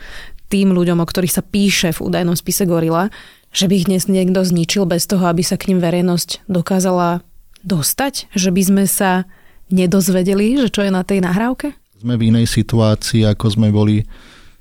tým 0.47 0.71
ľuďom, 0.71 1.03
o 1.03 1.07
ktorých 1.07 1.35
sa 1.35 1.43
píše 1.43 1.91
v 1.91 2.03
údajnom 2.07 2.35
spise 2.39 2.63
Gorila, 2.63 3.11
že 3.51 3.67
by 3.67 3.73
ich 3.83 3.87
dnes 3.87 4.07
niekto 4.07 4.43
zničil 4.43 4.87
bez 4.87 5.07
toho, 5.07 5.27
aby 5.27 5.43
sa 5.43 5.59
k 5.59 5.71
ním 5.71 5.79
verejnosť 5.83 6.47
dokázala 6.47 7.23
dostať? 7.63 8.31
Že 8.35 8.49
by 8.55 8.61
sme 8.63 8.83
sa 8.87 9.11
nedozvedeli, 9.71 10.55
že 10.61 10.71
čo 10.71 10.87
je 10.87 10.91
na 10.91 11.03
tej 11.03 11.19
nahrávke? 11.23 11.75
Sme 11.97 12.13
v 12.13 12.29
inej 12.29 12.45
situácii, 12.45 13.25
ako 13.25 13.45
sme 13.57 13.73
boli 13.73 14.05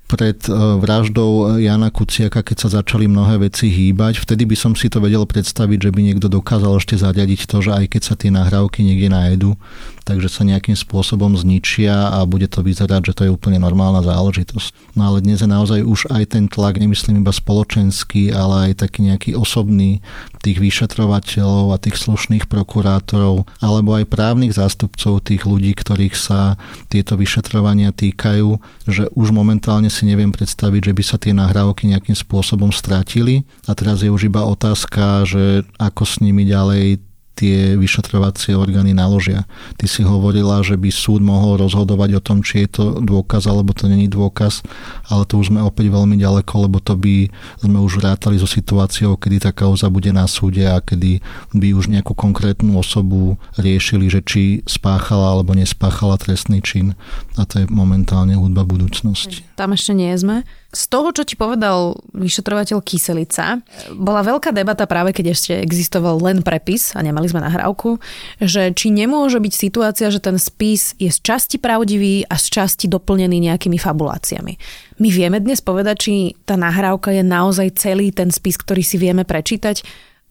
pred 0.07 0.39
e, 0.47 0.51
vraždou 0.55 1.59
Jana 1.59 1.91
Kuciaka, 1.91 2.39
keď 2.39 2.57
sa 2.57 2.69
začali 2.79 3.11
mnohé 3.11 3.51
veci 3.51 3.67
hýbať. 3.67 4.23
Vtedy 4.23 4.47
by 4.47 4.55
som 4.55 4.71
si 4.73 4.87
to 4.87 5.03
vedel 5.03 5.27
predstaviť, 5.27 5.91
že 5.91 5.91
by 5.91 5.99
niekto 5.99 6.31
dokázal 6.31 6.79
ešte 6.79 6.95
zariadiť 6.95 7.43
to, 7.43 7.59
že 7.59 7.71
aj 7.75 7.85
keď 7.91 8.01
sa 8.01 8.15
tie 8.15 8.31
nahrávky 8.31 8.87
niekde 8.87 9.11
nájdu, 9.11 9.59
takže 10.07 10.31
sa 10.31 10.47
nejakým 10.47 10.79
spôsobom 10.79 11.35
zničia 11.35 12.15
a 12.15 12.23
bude 12.23 12.47
to 12.47 12.63
vyzerať, 12.63 13.11
že 13.11 13.15
to 13.19 13.21
je 13.27 13.35
úplne 13.35 13.59
normálna 13.59 13.99
záležitosť. 13.99 14.95
No 14.95 15.11
ale 15.11 15.19
dnes 15.19 15.43
je 15.43 15.49
naozaj 15.51 15.83
už 15.83 16.07
aj 16.07 16.23
ten 16.31 16.47
tlak, 16.47 16.79
nemyslím 16.79 17.19
iba 17.19 17.35
spoločenský, 17.35 18.31
ale 18.31 18.71
aj 18.71 18.87
taký 18.87 19.11
nejaký 19.11 19.35
osobný 19.35 19.99
tých 20.39 20.63
vyšetrovateľov 20.63 21.75
a 21.75 21.81
tých 21.83 21.99
slušných 21.99 22.47
prokurátorov, 22.47 23.43
alebo 23.59 23.99
aj 23.99 24.07
právnych 24.07 24.55
zástupcov 24.55 25.19
tých 25.27 25.43
ľudí, 25.43 25.75
ktorých 25.75 26.15
sa 26.15 26.55
tieto 26.87 27.19
vyšetrovania 27.19 27.91
týkajú, 27.91 28.55
že 28.87 29.11
už 29.11 29.35
momentálne 29.35 29.91
si 29.97 30.05
neviem 30.05 30.29
predstaviť, 30.29 30.93
že 30.93 30.93
by 30.93 31.03
sa 31.03 31.17
tie 31.17 31.33
nahrávky 31.33 31.89
nejakým 31.89 32.13
spôsobom 32.13 32.69
strátili. 32.69 33.49
A 33.65 33.73
teraz 33.73 34.05
je 34.05 34.13
už 34.13 34.29
iba 34.29 34.45
otázka, 34.45 35.25
že 35.25 35.65
ako 35.81 36.03
s 36.05 36.21
nimi 36.21 36.45
ďalej 36.45 37.01
tie 37.37 37.77
vyšetrovacie 37.77 38.57
orgány 38.57 38.97
naložia. 38.97 39.45
Ty 39.77 39.85
si 39.85 40.01
hovorila, 40.01 40.65
že 40.65 40.73
by 40.73 40.89
súd 40.89 41.21
mohol 41.21 41.61
rozhodovať 41.61 42.17
o 42.17 42.21
tom, 42.21 42.41
či 42.41 42.65
je 42.65 42.81
to 42.81 42.85
dôkaz 43.05 43.45
alebo 43.45 43.77
to 43.77 43.85
není 43.85 44.09
dôkaz, 44.09 44.65
ale 45.13 45.29
to 45.29 45.37
už 45.37 45.53
sme 45.53 45.61
opäť 45.61 45.93
veľmi 45.93 46.17
ďaleko, 46.17 46.53
lebo 46.65 46.81
to 46.81 46.97
by 46.97 47.29
sme 47.61 47.77
už 47.77 48.01
rátali 48.01 48.41
so 48.41 48.49
situáciou, 48.49 49.13
kedy 49.21 49.45
tá 49.45 49.51
kauza 49.53 49.93
bude 49.93 50.09
na 50.09 50.25
súde 50.25 50.65
a 50.65 50.81
kedy 50.81 51.21
by 51.53 51.77
už 51.77 51.93
nejakú 51.93 52.17
konkrétnu 52.17 52.73
osobu 52.81 53.37
riešili, 53.61 54.09
že 54.09 54.25
či 54.25 54.65
spáchala 54.65 55.37
alebo 55.37 55.53
nespáchala 55.53 56.17
trestný 56.17 56.65
čin. 56.65 56.97
A 57.37 57.45
to 57.45 57.61
je 57.61 57.65
momentálne 57.69 58.33
hudba 58.33 58.65
budúcnosti. 58.65 59.45
Tam 59.53 59.77
ešte 59.77 59.93
nie 59.93 60.09
sme. 60.17 60.41
Z 60.67 60.91
toho, 60.91 61.15
čo 61.15 61.23
ti 61.23 61.39
povedal 61.39 61.95
vyšetrovateľ 62.11 62.83
Kyselica, 62.83 63.63
bola 63.95 64.19
veľká 64.19 64.51
debata 64.51 64.83
práve, 64.83 65.15
keď 65.15 65.25
ešte 65.31 65.51
existoval 65.63 66.19
len 66.19 66.43
prepis 66.43 66.91
a 66.91 66.99
nemali 66.99 67.26
sme 67.27 67.43
nahrávku, 67.43 67.99
že 68.41 68.71
či 68.73 68.89
nemôže 68.89 69.37
byť 69.37 69.53
situácia, 69.53 70.07
že 70.09 70.23
ten 70.23 70.39
spis 70.39 70.95
je 70.97 71.11
z 71.11 71.19
časti 71.21 71.59
pravdivý 71.59 72.23
a 72.27 72.39
z 72.39 72.45
časti 72.49 72.87
doplnený 72.87 73.51
nejakými 73.51 73.75
fabuláciami. 73.75 74.53
My 74.97 75.09
vieme 75.11 75.37
dnes 75.37 75.61
povedať, 75.61 75.95
či 76.09 76.13
tá 76.47 76.57
nahrávka 76.57 77.13
je 77.13 77.21
naozaj 77.21 77.77
celý 77.77 78.09
ten 78.09 78.33
spis, 78.33 78.57
ktorý 78.57 78.81
si 78.81 78.97
vieme 78.97 79.27
prečítať. 79.27 79.83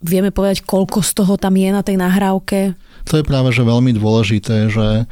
Vieme 0.03 0.29
povedať, 0.29 0.65
koľko 0.65 1.01
z 1.01 1.11
toho 1.17 1.35
tam 1.41 1.57
je 1.57 1.71
na 1.73 1.81
tej 1.81 1.97
nahrávke? 1.97 2.77
To 3.07 3.15
je 3.17 3.25
práve 3.25 3.55
že 3.55 3.63
veľmi 3.63 3.95
dôležité, 3.97 4.69
že 4.69 5.07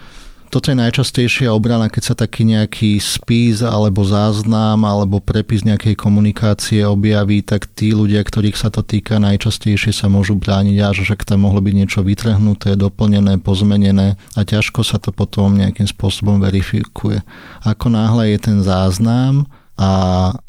toto 0.51 0.71
je 0.71 0.77
najčastejšia 0.77 1.53
obrana, 1.53 1.93
keď 1.93 2.03
sa 2.03 2.15
taký 2.15 2.49
nejaký 2.49 2.97
spis 3.03 3.65
alebo 3.65 4.05
záznam 4.07 4.85
alebo 4.87 5.19
prepis 5.19 5.67
nejakej 5.67 5.99
komunikácie 5.99 6.85
objaví, 6.87 7.43
tak 7.43 7.71
tí 7.71 7.93
ľudia, 7.93 8.23
ktorých 8.23 8.59
sa 8.59 8.69
to 8.71 8.85
týka, 8.85 9.23
najčastejšie 9.23 9.91
sa 9.91 10.07
môžu 10.13 10.37
brániť 10.39 10.77
a 10.81 10.95
že 10.95 11.05
tam 11.25 11.47
mohlo 11.49 11.59
byť 11.65 11.75
niečo 11.75 12.01
vytrhnuté, 12.05 12.77
doplnené, 12.77 13.41
pozmenené 13.41 14.21
a 14.37 14.41
ťažko 14.43 14.85
sa 14.85 15.01
to 15.01 15.11
potom 15.11 15.57
nejakým 15.57 15.89
spôsobom 15.89 16.39
verifikuje. 16.39 17.25
Ako 17.65 17.93
náhle 17.93 18.35
je 18.35 18.39
ten 18.39 18.59
záznam, 18.61 19.47
a 19.75 19.91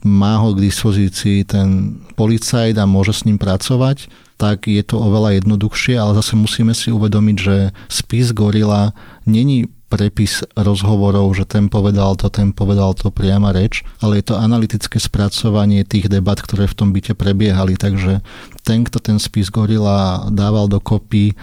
má 0.06 0.38
ho 0.38 0.54
k 0.54 0.70
dispozícii 0.70 1.50
ten 1.50 1.98
policajt 2.14 2.78
a 2.78 2.86
môže 2.86 3.10
s 3.10 3.26
ním 3.26 3.42
pracovať, 3.42 4.06
tak 4.38 4.70
je 4.70 4.84
to 4.86 5.00
oveľa 5.00 5.42
jednoduchšie, 5.42 5.98
ale 5.98 6.14
zase 6.20 6.38
musíme 6.38 6.76
si 6.78 6.94
uvedomiť, 6.94 7.38
že 7.40 7.58
spis 7.90 8.36
Gorila 8.36 8.94
není 9.26 9.66
prepis 9.86 10.42
rozhovorov, 10.58 11.30
že 11.38 11.46
ten 11.46 11.70
povedal 11.70 12.18
to, 12.18 12.28
ten 12.34 12.52
povedal 12.52 12.98
to 12.98 13.14
priama 13.14 13.54
reč, 13.54 13.86
ale 14.02 14.20
je 14.20 14.34
to 14.34 14.36
analytické 14.36 14.98
spracovanie 14.98 15.86
tých 15.86 16.10
debat, 16.10 16.38
ktoré 16.38 16.66
v 16.66 16.78
tom 16.78 16.90
byte 16.90 17.14
prebiehali. 17.14 17.78
Takže 17.78 18.26
ten, 18.66 18.82
kto 18.82 18.98
ten 18.98 19.22
spis 19.22 19.54
Gorila 19.54 20.28
dával 20.34 20.66
do 20.66 20.82
kopy, 20.82 21.38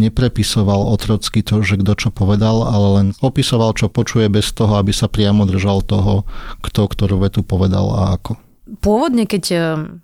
neprepisoval 0.00 0.88
otrocky 0.88 1.44
to, 1.44 1.60
že 1.60 1.80
kto 1.84 1.92
čo 1.96 2.08
povedal, 2.08 2.64
ale 2.64 2.86
len 3.00 3.06
opisoval, 3.20 3.76
čo 3.76 3.92
počuje 3.92 4.26
bez 4.32 4.50
toho, 4.56 4.80
aby 4.80 4.90
sa 4.90 5.06
priamo 5.06 5.44
držal 5.44 5.84
toho, 5.84 6.24
kto 6.64 6.88
ktorú 6.88 7.20
vetu 7.20 7.44
povedal 7.44 7.92
a 7.92 8.16
ako. 8.16 8.51
Pôvodne, 8.62 9.26
keď 9.26 9.44
e, 9.50 9.56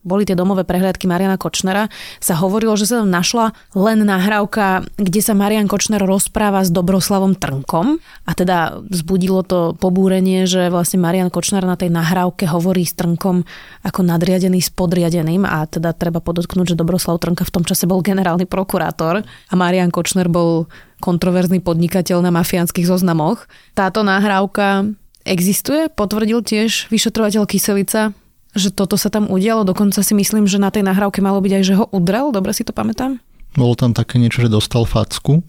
boli 0.02 0.26
tie 0.26 0.34
domové 0.34 0.66
prehliadky 0.66 1.06
Mariana 1.06 1.38
Kočnera, 1.38 1.86
sa 2.18 2.34
hovorilo, 2.34 2.74
že 2.74 2.90
sa 2.90 2.98
tam 2.98 3.06
našla 3.06 3.54
len 3.78 4.02
nahrávka, 4.02 4.82
kde 4.98 5.22
sa 5.22 5.38
Marian 5.38 5.70
Kočner 5.70 6.02
rozpráva 6.02 6.66
s 6.66 6.74
Dobroslavom 6.74 7.38
Trnkom. 7.38 8.02
A 8.26 8.30
teda 8.34 8.82
vzbudilo 8.82 9.46
to 9.46 9.78
pobúrenie, 9.78 10.42
že 10.50 10.74
vlastne 10.74 10.98
Marian 10.98 11.30
Kočner 11.30 11.62
na 11.62 11.78
tej 11.78 11.94
nahrávke 11.94 12.50
hovorí 12.50 12.82
s 12.82 12.98
Trnkom 12.98 13.46
ako 13.86 14.00
nadriadený 14.02 14.58
s 14.58 14.74
podriadeným. 14.74 15.46
A 15.46 15.62
teda 15.70 15.94
treba 15.94 16.18
podotknúť, 16.18 16.74
že 16.74 16.80
Dobroslav 16.82 17.22
Trnka 17.22 17.46
v 17.46 17.54
tom 17.54 17.62
čase 17.62 17.86
bol 17.86 18.02
generálny 18.02 18.50
prokurátor 18.50 19.22
a 19.22 19.54
Marian 19.54 19.94
Kočner 19.94 20.26
bol 20.26 20.66
kontroverzný 20.98 21.62
podnikateľ 21.62 22.26
na 22.26 22.34
mafiánskych 22.34 22.90
zoznamoch. 22.90 23.46
Táto 23.78 24.02
nahrávka 24.02 24.82
existuje, 25.22 25.86
potvrdil 25.94 26.42
tiež 26.42 26.90
vyšetrovateľ 26.90 27.46
Kyselica 27.46 28.18
že 28.58 28.74
toto 28.74 28.98
sa 28.98 29.08
tam 29.08 29.30
udialo. 29.30 29.62
Dokonca 29.62 30.02
si 30.02 30.12
myslím, 30.12 30.50
že 30.50 30.58
na 30.58 30.68
tej 30.68 30.82
nahrávke 30.84 31.22
malo 31.22 31.38
byť 31.38 31.52
aj, 31.54 31.64
že 31.64 31.74
ho 31.78 31.86
udrel. 31.94 32.34
Dobre 32.34 32.52
si 32.52 32.66
to 32.66 32.74
pamätám? 32.74 33.22
Bolo 33.54 33.74
tam 33.78 33.96
také 33.96 34.18
niečo, 34.20 34.44
že 34.44 34.52
dostal 34.52 34.84
facku. 34.84 35.40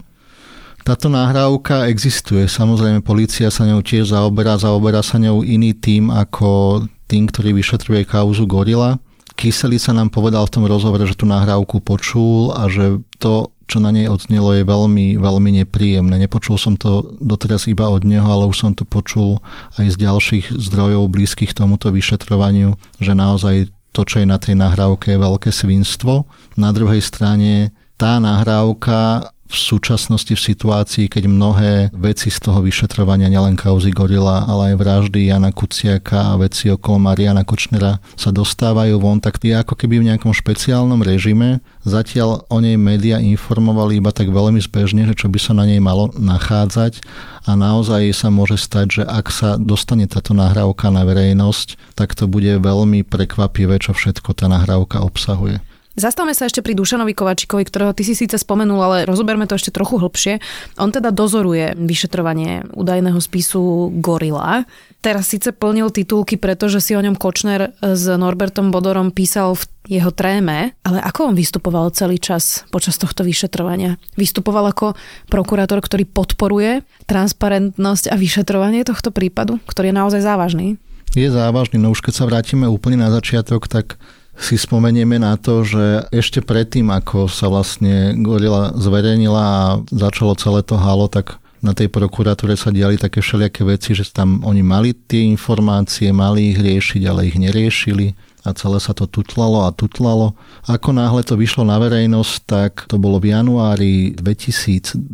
Táto 0.80 1.12
nahrávka 1.12 1.90
existuje. 1.92 2.48
Samozrejme, 2.48 3.04
policia 3.04 3.52
sa 3.52 3.68
ňou 3.68 3.84
tiež 3.84 4.16
zaoberá. 4.16 4.56
Zaoberá 4.56 5.04
sa 5.04 5.20
ňou 5.20 5.44
iný 5.44 5.76
tým 5.76 6.08
ako 6.08 6.82
tým, 7.04 7.28
ktorý 7.28 7.52
vyšetruje 7.52 8.08
kauzu 8.08 8.48
Gorila. 8.48 8.96
Kyselica 9.36 9.92
nám 9.92 10.08
povedal 10.08 10.44
v 10.48 10.54
tom 10.56 10.64
rozhovore, 10.64 11.04
že 11.04 11.16
tú 11.16 11.28
nahrávku 11.28 11.84
počul 11.84 12.56
a 12.56 12.68
že 12.72 13.00
to 13.20 13.52
čo 13.70 13.78
na 13.78 13.94
nej 13.94 14.10
odznelo, 14.10 14.50
je 14.58 14.66
veľmi, 14.66 15.14
veľmi 15.14 15.50
nepríjemné. 15.62 16.18
Nepočul 16.18 16.58
som 16.58 16.74
to 16.74 17.14
doteraz 17.22 17.70
iba 17.70 17.86
od 17.86 18.02
neho, 18.02 18.26
ale 18.26 18.50
už 18.50 18.66
som 18.66 18.72
to 18.74 18.82
počul 18.82 19.38
aj 19.78 19.94
z 19.94 19.96
ďalších 20.02 20.46
zdrojov 20.50 21.06
blízkych 21.06 21.54
tomuto 21.54 21.94
vyšetrovaniu, 21.94 22.74
že 22.98 23.14
naozaj 23.14 23.70
to, 23.94 24.02
čo 24.02 24.22
je 24.22 24.26
na 24.26 24.42
tej 24.42 24.58
nahrávke, 24.58 25.14
je 25.14 25.22
veľké 25.22 25.50
svinstvo. 25.54 26.26
Na 26.58 26.74
druhej 26.74 27.02
strane 27.02 27.70
tá 27.94 28.18
nahrávka 28.18 29.30
v 29.50 29.56
súčasnosti 29.58 30.30
v 30.30 30.38
situácii, 30.38 31.10
keď 31.10 31.26
mnohé 31.26 31.72
veci 31.90 32.30
z 32.30 32.38
toho 32.38 32.62
vyšetrovania, 32.62 33.26
nielen 33.26 33.58
kauzy 33.58 33.90
Gorila, 33.90 34.46
ale 34.46 34.72
aj 34.72 34.78
vraždy 34.78 35.26
Jana 35.26 35.50
Kuciaka 35.50 36.32
a 36.32 36.38
veci 36.38 36.70
okolo 36.70 37.02
Mariana 37.02 37.42
Kočnera 37.42 37.98
sa 38.14 38.30
dostávajú 38.30 39.02
von, 39.02 39.18
tak 39.18 39.42
je 39.42 39.50
ako 39.50 39.74
keby 39.74 39.98
v 39.98 40.14
nejakom 40.14 40.30
špeciálnom 40.30 41.02
režime. 41.02 41.58
Zatiaľ 41.82 42.46
o 42.46 42.58
nej 42.62 42.78
média 42.78 43.18
informovali 43.18 43.98
iba 43.98 44.14
tak 44.14 44.30
veľmi 44.30 44.62
zbežne, 44.62 45.10
že 45.10 45.18
čo 45.18 45.26
by 45.26 45.38
sa 45.42 45.52
na 45.58 45.66
nej 45.66 45.82
malo 45.82 46.14
nachádzať 46.14 47.02
a 47.48 47.58
naozaj 47.58 48.14
sa 48.14 48.28
môže 48.30 48.60
stať, 48.60 48.86
že 49.00 49.02
ak 49.02 49.26
sa 49.34 49.58
dostane 49.58 50.06
táto 50.06 50.30
nahrávka 50.36 50.92
na 50.94 51.02
verejnosť, 51.02 51.98
tak 51.98 52.14
to 52.14 52.30
bude 52.30 52.46
veľmi 52.62 53.02
prekvapivé, 53.02 53.82
čo 53.82 53.96
všetko 53.96 54.36
tá 54.36 54.46
nahrávka 54.46 55.02
obsahuje. 55.02 55.58
Zastavme 55.98 56.38
sa 56.38 56.46
ešte 56.46 56.62
pri 56.62 56.78
Dušanovi 56.78 57.18
Kovačikovi, 57.18 57.66
ktorého 57.66 57.90
ty 57.90 58.06
si 58.06 58.14
síce 58.14 58.38
spomenul, 58.38 58.78
ale 58.78 58.96
rozoberme 59.10 59.50
to 59.50 59.58
ešte 59.58 59.74
trochu 59.74 59.98
hlbšie. 59.98 60.38
On 60.78 60.94
teda 60.94 61.10
dozoruje 61.10 61.74
vyšetrovanie 61.74 62.70
údajného 62.78 63.18
spisu 63.18 63.90
Gorila. 63.98 64.70
Teraz 65.02 65.34
síce 65.34 65.50
plnil 65.50 65.90
titulky, 65.90 66.38
pretože 66.38 66.78
si 66.78 66.94
o 66.94 67.02
ňom 67.02 67.18
Kočner 67.18 67.74
s 67.82 68.06
Norbertom 68.06 68.70
Bodorom 68.70 69.10
písal 69.10 69.58
v 69.58 69.66
jeho 69.98 70.14
tréme, 70.14 70.78
ale 70.86 71.02
ako 71.02 71.32
on 71.32 71.34
vystupoval 71.34 71.90
celý 71.90 72.22
čas 72.22 72.62
počas 72.70 72.94
tohto 72.94 73.26
vyšetrovania? 73.26 73.98
Vystupoval 74.14 74.70
ako 74.70 74.94
prokurátor, 75.26 75.82
ktorý 75.82 76.06
podporuje 76.06 76.86
transparentnosť 77.10 78.14
a 78.14 78.14
vyšetrovanie 78.14 78.86
tohto 78.86 79.10
prípadu, 79.10 79.58
ktorý 79.66 79.90
je 79.90 79.98
naozaj 79.98 80.20
závažný? 80.22 80.78
Je 81.18 81.26
závažný, 81.26 81.82
no 81.82 81.90
už 81.90 82.06
keď 82.06 82.14
sa 82.14 82.28
vrátime 82.30 82.70
úplne 82.70 83.02
na 83.02 83.10
začiatok, 83.10 83.66
tak 83.66 83.98
si 84.40 84.56
spomenieme 84.56 85.20
na 85.20 85.36
to, 85.36 85.62
že 85.62 86.08
ešte 86.08 86.40
predtým, 86.40 86.88
ako 86.88 87.28
sa 87.28 87.52
vlastne 87.52 88.16
Gorila 88.16 88.72
zverejnila 88.72 89.44
a 89.44 89.62
začalo 89.92 90.32
celé 90.34 90.64
to 90.64 90.80
halo, 90.80 91.12
tak 91.12 91.36
na 91.60 91.76
tej 91.76 91.92
prokuratúre 91.92 92.56
sa 92.56 92.72
diali 92.72 92.96
také 92.96 93.20
všelijaké 93.20 93.68
veci, 93.68 93.92
že 93.92 94.08
tam 94.08 94.40
oni 94.48 94.64
mali 94.64 94.96
tie 94.96 95.28
informácie, 95.28 96.08
mali 96.08 96.56
ich 96.56 96.58
riešiť, 96.58 97.02
ale 97.04 97.28
ich 97.28 97.36
neriešili 97.36 98.16
a 98.40 98.56
celé 98.56 98.80
sa 98.80 98.96
to 98.96 99.04
tutlalo 99.04 99.68
a 99.68 99.74
tutlalo. 99.74 100.32
Ako 100.64 100.96
náhle 100.96 101.20
to 101.24 101.36
vyšlo 101.36 101.68
na 101.68 101.76
verejnosť, 101.76 102.34
tak 102.48 102.72
to 102.88 102.96
bolo 102.96 103.20
v 103.20 103.36
januári 103.36 104.16
2012, 104.16 105.12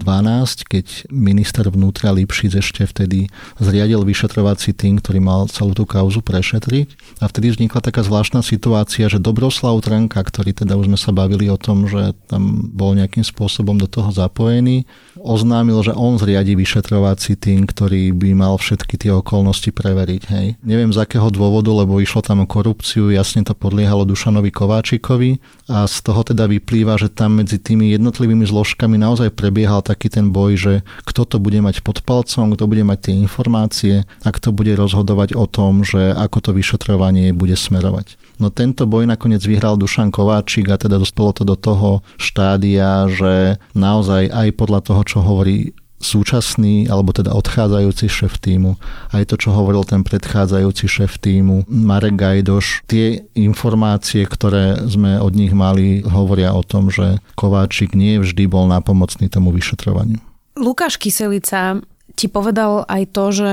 keď 0.67 0.87
minister 1.11 1.67
vnútra 1.67 2.15
Lipšic 2.15 2.63
ešte 2.63 2.83
vtedy 2.87 3.27
zriadil 3.59 4.07
vyšetrovací 4.07 4.71
tým, 4.73 5.03
ktorý 5.03 5.19
mal 5.19 5.51
celú 5.51 5.75
tú 5.75 5.83
kauzu 5.83 6.23
prešetriť. 6.23 7.19
A 7.19 7.27
vtedy 7.27 7.51
vznikla 7.55 7.83
taká 7.83 8.07
zvláštna 8.07 8.47
situácia, 8.47 9.11
že 9.11 9.19
Dobroslav 9.19 9.83
Trnka, 9.83 10.23
ktorý 10.23 10.55
teda 10.55 10.79
už 10.79 10.87
sme 10.87 10.99
sa 10.99 11.11
bavili 11.11 11.51
o 11.51 11.59
tom, 11.59 11.91
že 11.91 12.15
tam 12.31 12.71
bol 12.71 12.95
nejakým 12.95 13.27
spôsobom 13.27 13.75
do 13.75 13.91
toho 13.91 14.15
zapojený, 14.15 14.87
oznámil, 15.27 15.83
že 15.83 15.91
on 15.91 16.15
zriadi 16.17 16.55
vyšetrovací 16.55 17.35
tým, 17.35 17.67
ktorý 17.67 18.15
by 18.15 18.31
mal 18.39 18.55
všetky 18.55 18.95
tie 18.95 19.11
okolnosti 19.11 19.75
preveriť. 19.75 20.23
Hej. 20.31 20.47
Neviem 20.63 20.95
z 20.95 21.03
akého 21.03 21.27
dôvodu, 21.35 21.75
lebo 21.75 21.99
išlo 21.99 22.23
tam 22.23 22.47
o 22.47 22.47
korupciu, 22.47 23.11
jasne 23.11 23.43
to 23.43 23.59
podliehalo 23.59 24.07
Dušanovi 24.07 24.55
Kováčikovi 24.55 25.43
a 25.67 25.91
z 25.91 25.97
toho 26.07 26.23
teda 26.23 26.47
vyplýva, 26.47 26.95
že 26.95 27.11
tam 27.11 27.43
medzi 27.43 27.59
tými 27.59 27.91
jednotlivými 27.99 28.47
zložkami 28.47 28.95
naozaj 28.95 29.35
prebiehal 29.35 29.83
taký 29.83 30.07
ten 30.07 30.31
boj, 30.31 30.55
že 30.55 30.75
kto 31.03 31.27
to 31.27 31.37
bude 31.43 31.59
mať 31.59 31.83
pod 31.83 32.07
palcom, 32.07 32.55
kto 32.55 32.65
bude 32.71 32.87
mať 32.87 33.11
tie 33.11 33.15
informácie 33.19 33.95
a 34.23 34.29
kto 34.31 34.55
bude 34.55 34.73
rozhodovať 34.79 35.35
o 35.35 35.51
tom, 35.51 35.83
že 35.83 36.15
ako 36.15 36.39
to 36.39 36.51
vyšetrovanie 36.55 37.35
bude 37.35 37.59
smerovať. 37.59 38.15
No 38.37 38.53
tento 38.53 38.85
boj 38.85 39.09
nakoniec 39.09 39.41
vyhral 39.41 39.81
Dušan 39.81 40.13
Kováčik 40.13 40.69
a 40.69 40.77
teda 40.77 41.01
dospelo 41.01 41.33
to 41.33 41.43
do 41.49 41.57
toho 41.57 42.05
štádia, 42.21 43.09
že 43.09 43.57
naozaj 43.73 44.29
aj 44.29 44.49
podľa 44.57 44.81
toho, 44.85 45.03
čo 45.09 45.19
hovorí 45.25 45.73
súčasný, 45.97 46.93
alebo 46.93 47.17
teda 47.17 47.33
odchádzajúci 47.33 48.07
šéf 48.07 48.37
týmu, 48.37 48.77
aj 49.17 49.33
to, 49.33 49.41
čo 49.41 49.57
hovoril 49.57 49.81
ten 49.83 50.05
predchádzajúci 50.05 50.85
šéf 50.85 51.17
týmu, 51.17 51.65
Marek 51.73 52.21
Gajdoš, 52.21 52.85
tie 52.85 53.25
informácie, 53.33 54.29
ktoré 54.29 54.77
sme 54.85 55.17
od 55.17 55.33
nich 55.33 55.57
mali, 55.57 56.05
hovoria 56.05 56.53
o 56.53 56.61
tom, 56.61 56.93
že 56.93 57.25
Kováčik 57.35 57.97
nie 57.97 58.21
vždy 58.21 58.45
bol 58.45 58.69
napomocný 58.69 59.33
tomu 59.33 59.51
vyšetrovaniu. 59.57 60.21
Lukáš 60.57 61.01
Kyselica 61.01 61.81
ti 62.17 62.29
povedal 62.29 62.85
aj 62.89 63.03
to, 63.13 63.25
že 63.33 63.53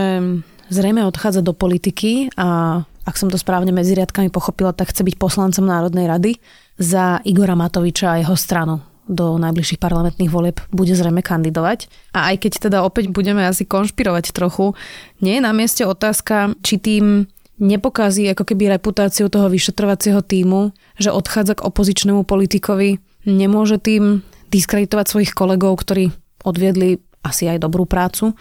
zrejme 0.71 1.03
odchádza 1.03 1.43
do 1.43 1.51
politiky 1.51 2.31
a 2.39 2.83
ak 3.03 3.15
som 3.19 3.27
to 3.27 3.35
správne 3.35 3.75
medzi 3.75 3.95
riadkami 3.95 4.31
pochopila, 4.31 4.71
tak 4.71 4.95
chce 4.95 5.03
byť 5.03 5.15
poslancom 5.19 5.67
Národnej 5.67 6.07
rady 6.07 6.31
za 6.79 7.19
Igora 7.27 7.55
Matoviča 7.55 8.15
a 8.15 8.19
jeho 8.23 8.35
stranu. 8.39 8.79
Do 9.03 9.35
najbližších 9.35 9.83
parlamentných 9.83 10.31
volieb 10.31 10.63
bude 10.71 10.95
zrejme 10.95 11.19
kandidovať. 11.19 11.91
A 12.15 12.31
aj 12.31 12.47
keď 12.47 12.51
teda 12.71 12.87
opäť 12.87 13.11
budeme 13.11 13.43
asi 13.43 13.67
konšpirovať 13.67 14.31
trochu, 14.31 14.79
nie 15.19 15.35
je 15.35 15.43
na 15.43 15.51
mieste 15.51 15.83
otázka, 15.83 16.55
či 16.63 16.79
tým 16.79 17.27
nepokazí 17.59 18.31
ako 18.31 18.47
keby 18.47 18.79
reputáciu 18.79 19.27
toho 19.27 19.51
vyšetrovacieho 19.51 20.23
týmu, 20.23 20.71
že 20.95 21.11
odchádza 21.11 21.59
k 21.59 21.65
opozičnému 21.67 22.23
politikovi, 22.23 23.03
nemôže 23.27 23.75
tým 23.77 24.23
diskreditovať 24.49 25.05
svojich 25.11 25.31
kolegov, 25.35 25.83
ktorí 25.83 26.15
odviedli 26.47 27.03
asi 27.23 27.51
aj 27.51 27.63
dobrú 27.63 27.83
prácu, 27.83 28.35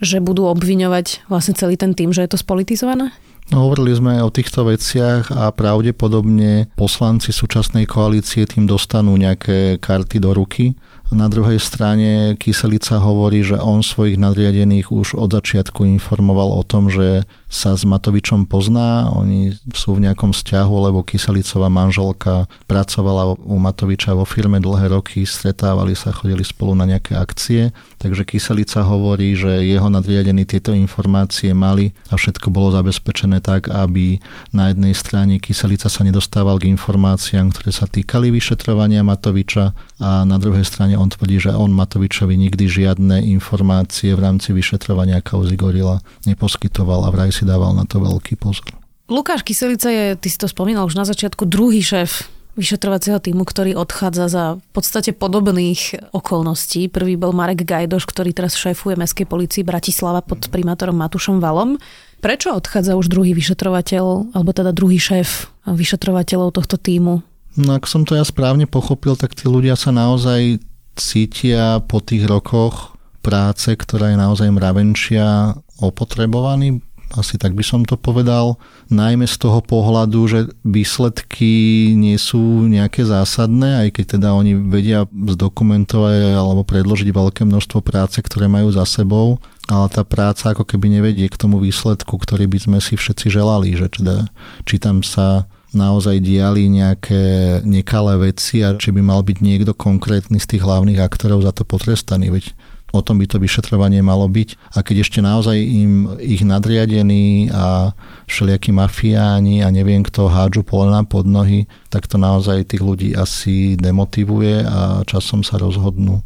že 0.00 0.20
budú 0.20 0.48
obviňovať 0.48 1.28
vlastne 1.28 1.56
celý 1.56 1.80
ten 1.80 1.96
tým, 1.96 2.12
že 2.12 2.24
je 2.24 2.30
to 2.36 2.38
spolitizované? 2.40 3.12
No, 3.46 3.70
hovorili 3.70 3.94
sme 3.94 4.18
o 4.26 4.34
týchto 4.34 4.66
veciach 4.66 5.30
a 5.30 5.54
pravdepodobne 5.54 6.66
poslanci 6.74 7.30
súčasnej 7.30 7.86
koalície 7.86 8.42
tým 8.42 8.66
dostanú 8.66 9.14
nejaké 9.14 9.78
karty 9.78 10.18
do 10.18 10.34
ruky 10.34 10.74
na 11.14 11.30
druhej 11.30 11.62
strane 11.62 12.34
Kyselica 12.34 12.98
hovorí, 12.98 13.46
že 13.46 13.54
on 13.62 13.86
svojich 13.86 14.18
nadriadených 14.18 14.90
už 14.90 15.14
od 15.14 15.30
začiatku 15.38 15.86
informoval 15.86 16.50
o 16.58 16.62
tom, 16.66 16.90
že 16.90 17.22
sa 17.46 17.78
s 17.78 17.86
Matovičom 17.86 18.50
pozná, 18.50 19.06
oni 19.14 19.54
sú 19.70 19.94
v 19.94 20.02
nejakom 20.02 20.34
vzťahu, 20.34 20.74
lebo 20.90 21.06
Kyselicová 21.06 21.70
manželka 21.70 22.50
pracovala 22.66 23.38
u 23.38 23.56
Matoviča 23.62 24.18
vo 24.18 24.26
firme 24.26 24.58
dlhé 24.58 24.90
roky, 24.90 25.22
stretávali 25.22 25.94
sa, 25.94 26.10
chodili 26.10 26.42
spolu 26.42 26.74
na 26.74 26.90
nejaké 26.90 27.14
akcie, 27.14 27.70
takže 28.02 28.26
Kyselica 28.26 28.82
hovorí, 28.82 29.38
že 29.38 29.62
jeho 29.62 29.86
nadriadení 29.86 30.42
tieto 30.42 30.74
informácie 30.74 31.54
mali 31.54 31.94
a 32.10 32.18
všetko 32.18 32.50
bolo 32.50 32.74
zabezpečené 32.74 33.38
tak, 33.38 33.70
aby 33.70 34.18
na 34.50 34.74
jednej 34.74 34.98
strane 34.98 35.38
Kyselica 35.38 35.86
sa 35.86 36.02
nedostával 36.02 36.58
k 36.58 36.66
informáciám, 36.74 37.54
ktoré 37.54 37.70
sa 37.70 37.86
týkali 37.86 38.34
vyšetrovania 38.34 39.06
Matoviča 39.06 39.70
a 40.02 40.26
na 40.26 40.42
druhej 40.42 40.66
strane 40.66 40.95
on 40.96 41.12
tvrdí, 41.12 41.38
že 41.38 41.52
on 41.52 41.70
Matovičovi 41.70 42.34
nikdy 42.34 42.66
žiadne 42.66 43.22
informácie 43.28 44.16
v 44.16 44.20
rámci 44.24 44.50
vyšetrovania 44.56 45.20
kauzy 45.20 45.54
Gorila 45.54 46.00
neposkytoval 46.24 47.06
a 47.06 47.12
vraj 47.12 47.30
si 47.30 47.44
dával 47.44 47.76
na 47.76 47.84
to 47.84 48.00
veľký 48.02 48.40
pozor. 48.40 48.72
Lukáš 49.06 49.46
Kyselica 49.46 49.86
je, 49.86 50.18
ty 50.18 50.26
si 50.26 50.34
to 50.40 50.50
spomínal 50.50 50.88
už 50.88 50.98
na 50.98 51.06
začiatku, 51.06 51.46
druhý 51.46 51.78
šéf 51.78 52.26
vyšetrovacieho 52.56 53.20
týmu, 53.20 53.44
ktorý 53.44 53.76
odchádza 53.76 54.26
za 54.32 54.44
v 54.56 54.70
podstate 54.72 55.12
podobných 55.12 56.10
okolností. 56.16 56.88
Prvý 56.88 57.14
bol 57.14 57.36
Marek 57.36 57.68
Gajdoš, 57.68 58.08
ktorý 58.08 58.32
teraz 58.32 58.56
šéfuje 58.56 58.96
Mestskej 58.96 59.28
policii 59.28 59.62
Bratislava 59.62 60.24
pod 60.24 60.48
primátorom 60.48 60.96
Matušom 60.96 61.38
Valom. 61.38 61.76
Prečo 62.24 62.56
odchádza 62.56 62.96
už 62.96 63.12
druhý 63.12 63.36
vyšetrovateľ, 63.36 64.32
alebo 64.32 64.50
teda 64.56 64.72
druhý 64.72 64.96
šéf 64.96 65.52
vyšetrovateľov 65.68 66.56
tohto 66.56 66.80
týmu? 66.80 67.20
No 67.60 67.70
ak 67.76 67.84
som 67.84 68.08
to 68.08 68.16
ja 68.16 68.24
správne 68.24 68.64
pochopil, 68.64 69.16
tak 69.20 69.36
tí 69.36 69.48
ľudia 69.48 69.76
sa 69.76 69.92
naozaj 69.92 70.60
cítia 70.96 71.84
po 71.84 72.00
tých 72.00 72.24
rokoch 72.26 72.96
práce, 73.20 73.68
ktorá 73.68 74.14
je 74.14 74.18
naozaj 74.18 74.48
mravenčia, 74.54 75.54
opotrebovaní, 75.76 76.80
asi 77.14 77.38
tak 77.38 77.54
by 77.54 77.62
som 77.62 77.86
to 77.86 77.94
povedal, 77.94 78.58
najmä 78.90 79.30
z 79.30 79.38
toho 79.38 79.62
pohľadu, 79.62 80.20
že 80.26 80.40
výsledky 80.66 81.94
nie 81.94 82.18
sú 82.18 82.66
nejaké 82.66 83.06
zásadné, 83.06 83.86
aj 83.86 83.88
keď 83.94 84.04
teda 84.18 84.28
oni 84.34 84.58
vedia 84.58 85.06
zdokumentovať 85.06 86.34
alebo 86.34 86.66
predložiť 86.66 87.08
veľké 87.14 87.42
množstvo 87.46 87.78
práce, 87.86 88.18
ktoré 88.18 88.50
majú 88.50 88.74
za 88.74 88.82
sebou, 88.82 89.38
ale 89.70 89.86
tá 89.90 90.02
práca 90.02 90.50
ako 90.50 90.66
keby 90.66 90.98
nevedie 90.98 91.30
k 91.30 91.38
tomu 91.38 91.62
výsledku, 91.62 92.18
ktorý 92.18 92.50
by 92.50 92.58
sme 92.58 92.78
si 92.82 92.98
všetci 92.98 93.30
želali, 93.30 93.78
že 93.78 93.86
teda, 93.90 94.26
či 94.66 94.82
tam 94.82 95.06
sa 95.06 95.46
naozaj 95.74 96.22
diali 96.22 96.70
nejaké 96.70 97.58
nekalé 97.66 98.30
veci 98.30 98.62
a 98.62 98.76
či 98.78 98.94
by 98.94 99.02
mal 99.02 99.26
byť 99.26 99.38
niekto 99.42 99.72
konkrétny 99.74 100.38
z 100.38 100.56
tých 100.56 100.62
hlavných 100.62 101.02
aktorov 101.02 101.42
za 101.42 101.50
to 101.50 101.66
potrestaný. 101.66 102.30
Veď 102.30 102.54
o 102.94 103.02
tom 103.02 103.18
by 103.18 103.26
to 103.28 103.42
vyšetrovanie 103.42 104.00
malo 104.00 104.24
byť. 104.30 104.56
A 104.72 104.80
keď 104.80 104.96
ešte 105.04 105.18
naozaj 105.20 105.56
im 105.58 106.16
ich 106.22 106.46
nadriadení 106.46 107.50
a 107.52 107.92
všelijakí 108.30 108.72
mafiáni 108.72 109.60
a 109.60 109.68
neviem 109.68 110.00
kto 110.06 110.30
hádžu 110.30 110.62
polena 110.62 111.02
pod 111.02 111.28
nohy, 111.28 111.68
tak 111.92 112.08
to 112.08 112.16
naozaj 112.16 112.64
tých 112.64 112.82
ľudí 112.82 113.12
asi 113.12 113.74
demotivuje 113.76 114.64
a 114.64 115.02
časom 115.04 115.44
sa 115.44 115.60
rozhodnú 115.60 116.24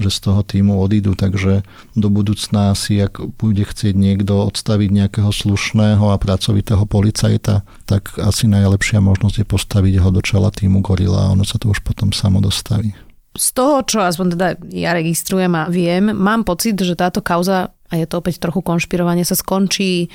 že 0.00 0.10
z 0.10 0.18
toho 0.24 0.40
týmu 0.40 0.80
odídu, 0.80 1.12
takže 1.12 1.62
do 1.92 2.08
budúcna 2.08 2.72
si, 2.72 2.96
ak 2.98 3.20
bude 3.36 3.62
chcieť 3.62 3.92
niekto 3.92 4.48
odstaviť 4.48 4.88
nejakého 4.88 5.30
slušného 5.30 6.10
a 6.10 6.16
pracovitého 6.16 6.82
policajta, 6.88 7.62
tak 7.84 8.16
asi 8.16 8.48
najlepšia 8.48 9.04
možnosť 9.04 9.44
je 9.44 9.46
postaviť 9.46 9.94
ho 10.00 10.08
do 10.08 10.24
čela 10.24 10.48
týmu 10.48 10.80
Gorila 10.80 11.28
a 11.28 11.32
ono 11.36 11.44
sa 11.44 11.60
to 11.60 11.68
už 11.68 11.84
potom 11.84 12.10
samo 12.10 12.40
dostaví. 12.40 12.96
Z 13.38 13.54
toho, 13.54 13.86
čo 13.86 14.02
aspoň 14.02 14.26
teda 14.34 14.48
ja 14.74 14.90
registrujem 14.90 15.54
a 15.54 15.70
viem, 15.70 16.10
mám 16.10 16.42
pocit, 16.42 16.74
že 16.82 16.98
táto 16.98 17.22
kauza 17.22 17.70
a 17.90 17.94
je 17.98 18.06
to 18.06 18.22
opäť 18.22 18.38
trochu 18.38 18.62
konšpirovanie, 18.62 19.26
sa 19.26 19.34
skončí 19.34 20.10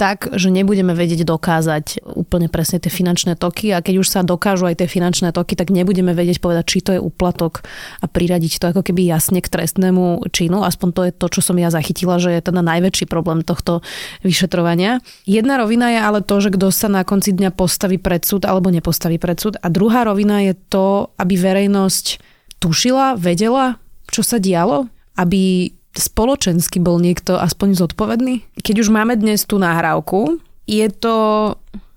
tak, 0.00 0.32
že 0.32 0.48
nebudeme 0.48 0.96
vedieť 0.96 1.28
dokázať 1.28 2.08
úplne 2.16 2.48
presne 2.48 2.80
tie 2.80 2.88
finančné 2.88 3.36
toky 3.36 3.68
a 3.76 3.84
keď 3.84 4.00
už 4.00 4.08
sa 4.08 4.24
dokážu 4.24 4.64
aj 4.64 4.80
tie 4.80 4.88
finančné 4.88 5.28
toky, 5.36 5.60
tak 5.60 5.68
nebudeme 5.68 6.16
vedieť 6.16 6.40
povedať, 6.40 6.64
či 6.64 6.80
to 6.80 6.96
je 6.96 7.04
úplatok 7.04 7.60
a 8.00 8.08
priradiť 8.08 8.56
to 8.56 8.72
ako 8.72 8.80
keby 8.80 9.04
jasne 9.04 9.44
k 9.44 9.52
trestnému 9.52 10.24
činu. 10.32 10.64
Aspoň 10.64 10.88
to 10.96 11.00
je 11.04 11.12
to, 11.12 11.26
čo 11.28 11.40
som 11.44 11.60
ja 11.60 11.68
zachytila, 11.68 12.16
že 12.16 12.32
je 12.32 12.40
teda 12.40 12.64
najväčší 12.64 13.04
problém 13.12 13.44
tohto 13.44 13.84
vyšetrovania. 14.24 15.04
Jedna 15.28 15.60
rovina 15.60 15.92
je 15.92 16.00
ale 16.00 16.24
to, 16.24 16.40
že 16.40 16.56
kto 16.56 16.72
sa 16.72 16.88
na 16.88 17.04
konci 17.04 17.36
dňa 17.36 17.52
postaví 17.52 18.00
pred 18.00 18.24
súd 18.24 18.48
alebo 18.48 18.72
nepostaví 18.72 19.20
pred 19.20 19.36
súd 19.36 19.60
a 19.60 19.68
druhá 19.68 20.08
rovina 20.08 20.40
je 20.40 20.56
to, 20.72 21.12
aby 21.20 21.36
verejnosť 21.36 22.24
tušila, 22.56 23.20
vedela, 23.20 23.76
čo 24.08 24.24
sa 24.24 24.40
dialo, 24.40 24.88
aby 25.20 25.76
spoločensky 25.94 26.78
bol 26.78 27.02
niekto 27.02 27.38
aspoň 27.38 27.74
zodpovedný? 27.78 28.46
Keď 28.60 28.76
už 28.86 28.88
máme 28.94 29.18
dnes 29.18 29.42
tú 29.46 29.58
nahrávku, 29.58 30.38
je 30.70 30.86
to 30.90 31.14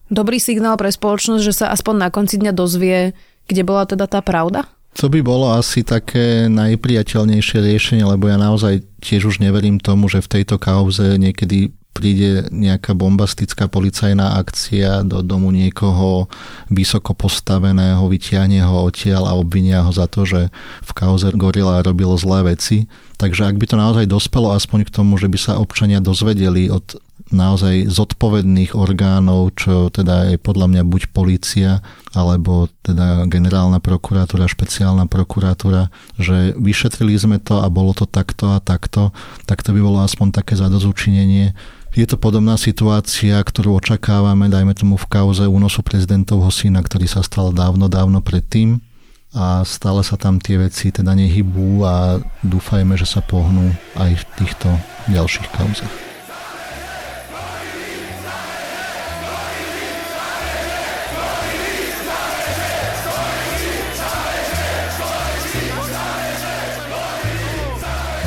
dobrý 0.10 0.38
signál 0.42 0.78
pre 0.78 0.90
spoločnosť, 0.90 1.44
že 1.44 1.54
sa 1.54 1.66
aspoň 1.74 2.08
na 2.08 2.10
konci 2.10 2.42
dňa 2.42 2.54
dozvie, 2.54 3.14
kde 3.46 3.62
bola 3.66 3.86
teda 3.86 4.10
tá 4.10 4.22
pravda? 4.22 4.66
To 5.02 5.10
by 5.10 5.26
bolo 5.26 5.50
asi 5.50 5.82
také 5.82 6.46
najpriateľnejšie 6.54 7.58
riešenie, 7.66 8.06
lebo 8.06 8.30
ja 8.30 8.38
naozaj 8.38 8.86
tiež 9.02 9.34
už 9.34 9.42
neverím 9.42 9.82
tomu, 9.82 10.06
že 10.06 10.22
v 10.22 10.32
tejto 10.40 10.62
kauze 10.62 11.18
niekedy 11.18 11.74
príde 11.94 12.50
nejaká 12.50 12.98
bombastická 12.98 13.70
policajná 13.70 14.42
akcia 14.42 15.06
do 15.06 15.22
domu 15.22 15.54
niekoho 15.54 16.26
vysoko 16.74 17.14
postaveného, 17.14 18.02
vyťahne 18.10 18.60
ho 18.66 18.90
odtiaľ 18.90 19.30
a 19.30 19.38
obvinia 19.38 19.86
ho 19.86 19.94
za 19.94 20.10
to, 20.10 20.26
že 20.26 20.50
v 20.84 20.92
kauze 20.92 21.30
Gorila 21.38 21.86
robil 21.86 22.10
zlé 22.18 22.58
veci. 22.58 22.90
Takže 23.22 23.48
ak 23.48 23.56
by 23.62 23.66
to 23.70 23.76
naozaj 23.78 24.06
dospelo 24.10 24.52
aspoň 24.52 24.90
k 24.90 24.94
tomu, 24.94 25.16
že 25.22 25.30
by 25.30 25.38
sa 25.38 25.62
občania 25.62 26.02
dozvedeli 26.04 26.68
od 26.68 26.98
naozaj 27.34 27.90
zodpovedných 27.90 28.78
orgánov, 28.78 29.58
čo 29.58 29.90
teda 29.90 30.34
je 30.34 30.38
podľa 30.38 30.70
mňa 30.70 30.84
buď 30.86 31.02
policia, 31.10 31.82
alebo 32.14 32.70
teda 32.86 33.26
generálna 33.26 33.82
prokuratúra, 33.82 34.46
špeciálna 34.46 35.10
prokuratúra, 35.10 35.90
že 36.22 36.54
vyšetrili 36.54 37.18
sme 37.18 37.38
to 37.42 37.64
a 37.64 37.68
bolo 37.74 37.98
to 37.98 38.06
takto 38.06 38.54
a 38.54 38.62
takto, 38.62 39.16
tak 39.50 39.66
to 39.66 39.74
by 39.74 39.82
bolo 39.82 40.06
aspoň 40.06 40.30
také 40.30 40.54
zadozučinenie, 40.54 41.58
je 41.94 42.06
to 42.10 42.18
podobná 42.18 42.58
situácia, 42.58 43.38
ktorú 43.38 43.78
očakávame, 43.78 44.50
dajme 44.50 44.74
tomu 44.74 44.98
v 44.98 45.10
kauze 45.10 45.46
únosu 45.46 45.86
prezidentovho 45.86 46.50
syna, 46.50 46.82
ktorý 46.82 47.06
sa 47.06 47.22
stal 47.22 47.54
dávno, 47.54 47.86
dávno 47.86 48.20
predtým 48.22 48.82
a 49.34 49.66
stále 49.66 50.06
sa 50.06 50.14
tam 50.14 50.38
tie 50.38 50.62
veci 50.62 50.94
teda 50.94 51.18
nehybú 51.18 51.82
a 51.86 52.22
dúfajme, 52.46 52.94
že 52.98 53.10
sa 53.10 53.22
pohnú 53.22 53.74
aj 53.98 54.12
v 54.14 54.24
týchto 54.42 54.70
ďalších 55.10 55.50
kauzach. 55.54 56.13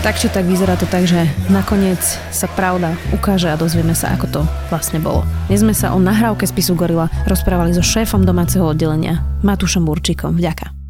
Tak 0.07 0.23
či 0.23 0.31
tak 0.31 0.47
vyzerá 0.47 0.79
to 0.79 0.87
tak, 0.87 1.03
že 1.03 1.27
nakoniec 1.51 1.99
sa 2.31 2.47
pravda 2.47 2.95
ukáže 3.11 3.51
a 3.51 3.59
dozvieme 3.59 3.91
sa, 3.91 4.15
ako 4.15 4.27
to 4.31 4.41
vlastne 4.71 5.03
bolo. 5.03 5.27
Dnes 5.51 5.67
sme 5.67 5.75
sa 5.75 5.91
o 5.91 5.99
nahrávke 5.99 6.47
spisu 6.47 6.79
Gorila 6.79 7.11
rozprávali 7.27 7.75
so 7.75 7.83
šéfom 7.83 8.23
domáceho 8.23 8.71
oddelenia 8.71 9.27
Matúšom 9.43 9.83
Burčíkom. 9.83 10.39
Vďaka. 10.39 10.86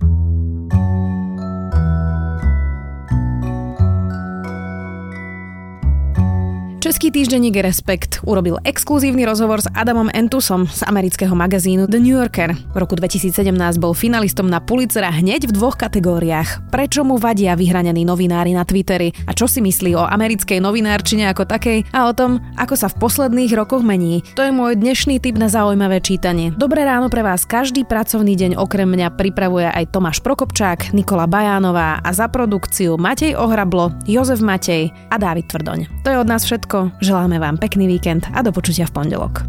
Týždenník 7.16 7.64
Respekt 7.64 8.20
urobil 8.28 8.60
exkluzívny 8.60 9.24
rozhovor 9.24 9.64
s 9.64 9.72
Adamom 9.72 10.12
Entusom 10.12 10.68
z 10.68 10.84
amerického 10.84 11.32
magazínu 11.32 11.88
The 11.88 11.96
New 11.96 12.12
Yorker. 12.12 12.52
V 12.52 12.76
roku 12.76 12.92
2017 12.92 13.56
bol 13.80 13.96
finalistom 13.96 14.44
na 14.52 14.60
Pulitzera 14.60 15.08
hneď 15.08 15.48
v 15.48 15.56
dvoch 15.56 15.80
kategóriách. 15.80 16.68
Prečo 16.68 17.08
mu 17.08 17.16
vadia 17.16 17.56
vyhranení 17.56 18.04
novinári 18.04 18.52
na 18.52 18.68
Twitteri 18.68 19.16
a 19.24 19.32
čo 19.32 19.48
si 19.48 19.64
myslí 19.64 19.96
o 19.96 20.04
americkej 20.04 20.60
novinárčine 20.60 21.24
ako 21.32 21.48
takej 21.48 21.88
a 21.88 22.04
o 22.04 22.12
tom, 22.12 22.36
ako 22.60 22.76
sa 22.76 22.92
v 22.92 23.00
posledných 23.00 23.56
rokoch 23.56 23.80
mení. 23.80 24.20
To 24.36 24.44
je 24.44 24.52
môj 24.52 24.76
dnešný 24.76 25.16
tip 25.16 25.40
na 25.40 25.48
zaujímavé 25.48 26.04
čítanie. 26.04 26.52
Dobré 26.52 26.84
ráno 26.84 27.08
pre 27.08 27.24
vás 27.24 27.48
každý 27.48 27.88
pracovný 27.88 28.36
deň 28.36 28.60
okrem 28.60 28.92
mňa 28.92 29.16
pripravuje 29.16 29.64
aj 29.72 29.88
Tomáš 29.88 30.20
Prokopčák, 30.20 30.92
Nikola 30.92 31.24
Bajánová 31.24 31.96
a 32.04 32.12
za 32.12 32.28
produkciu 32.28 33.00
Matej 33.00 33.40
Ohrablo, 33.40 33.96
Jozef 34.04 34.44
Matej 34.44 34.92
a 35.08 35.16
Dávid 35.16 35.48
Tvrdoň. 35.48 36.04
To 36.04 36.12
je 36.12 36.20
od 36.20 36.28
nás 36.28 36.44
všetko, 36.44 37.00
želáme 37.06 37.38
vám 37.38 37.54
pekný 37.62 37.86
víkend 37.86 38.26
a 38.34 38.42
do 38.42 38.50
počutia 38.50 38.90
v 38.90 38.94
pondelok. 38.98 39.46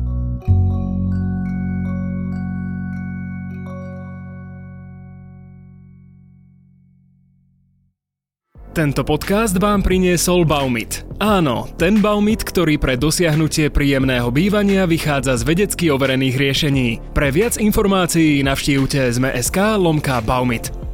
Tento 8.78 9.02
podcast 9.02 9.58
vám 9.58 9.82
priniesol 9.82 10.46
Baumit. 10.46 11.02
Áno, 11.18 11.66
ten 11.82 11.98
Baumit, 11.98 12.46
ktorý 12.46 12.78
pre 12.78 12.94
dosiahnutie 12.94 13.74
príjemného 13.74 14.30
bývania 14.30 14.86
vychádza 14.86 15.34
z 15.34 15.50
vedecky 15.50 15.90
overených 15.90 16.38
riešení. 16.38 17.02
Pre 17.18 17.34
viac 17.34 17.58
informácií 17.58 18.46
navštívte 18.46 19.10
zme.sk 19.10 19.58
lomka 19.82 20.22
Baumit. 20.22 20.87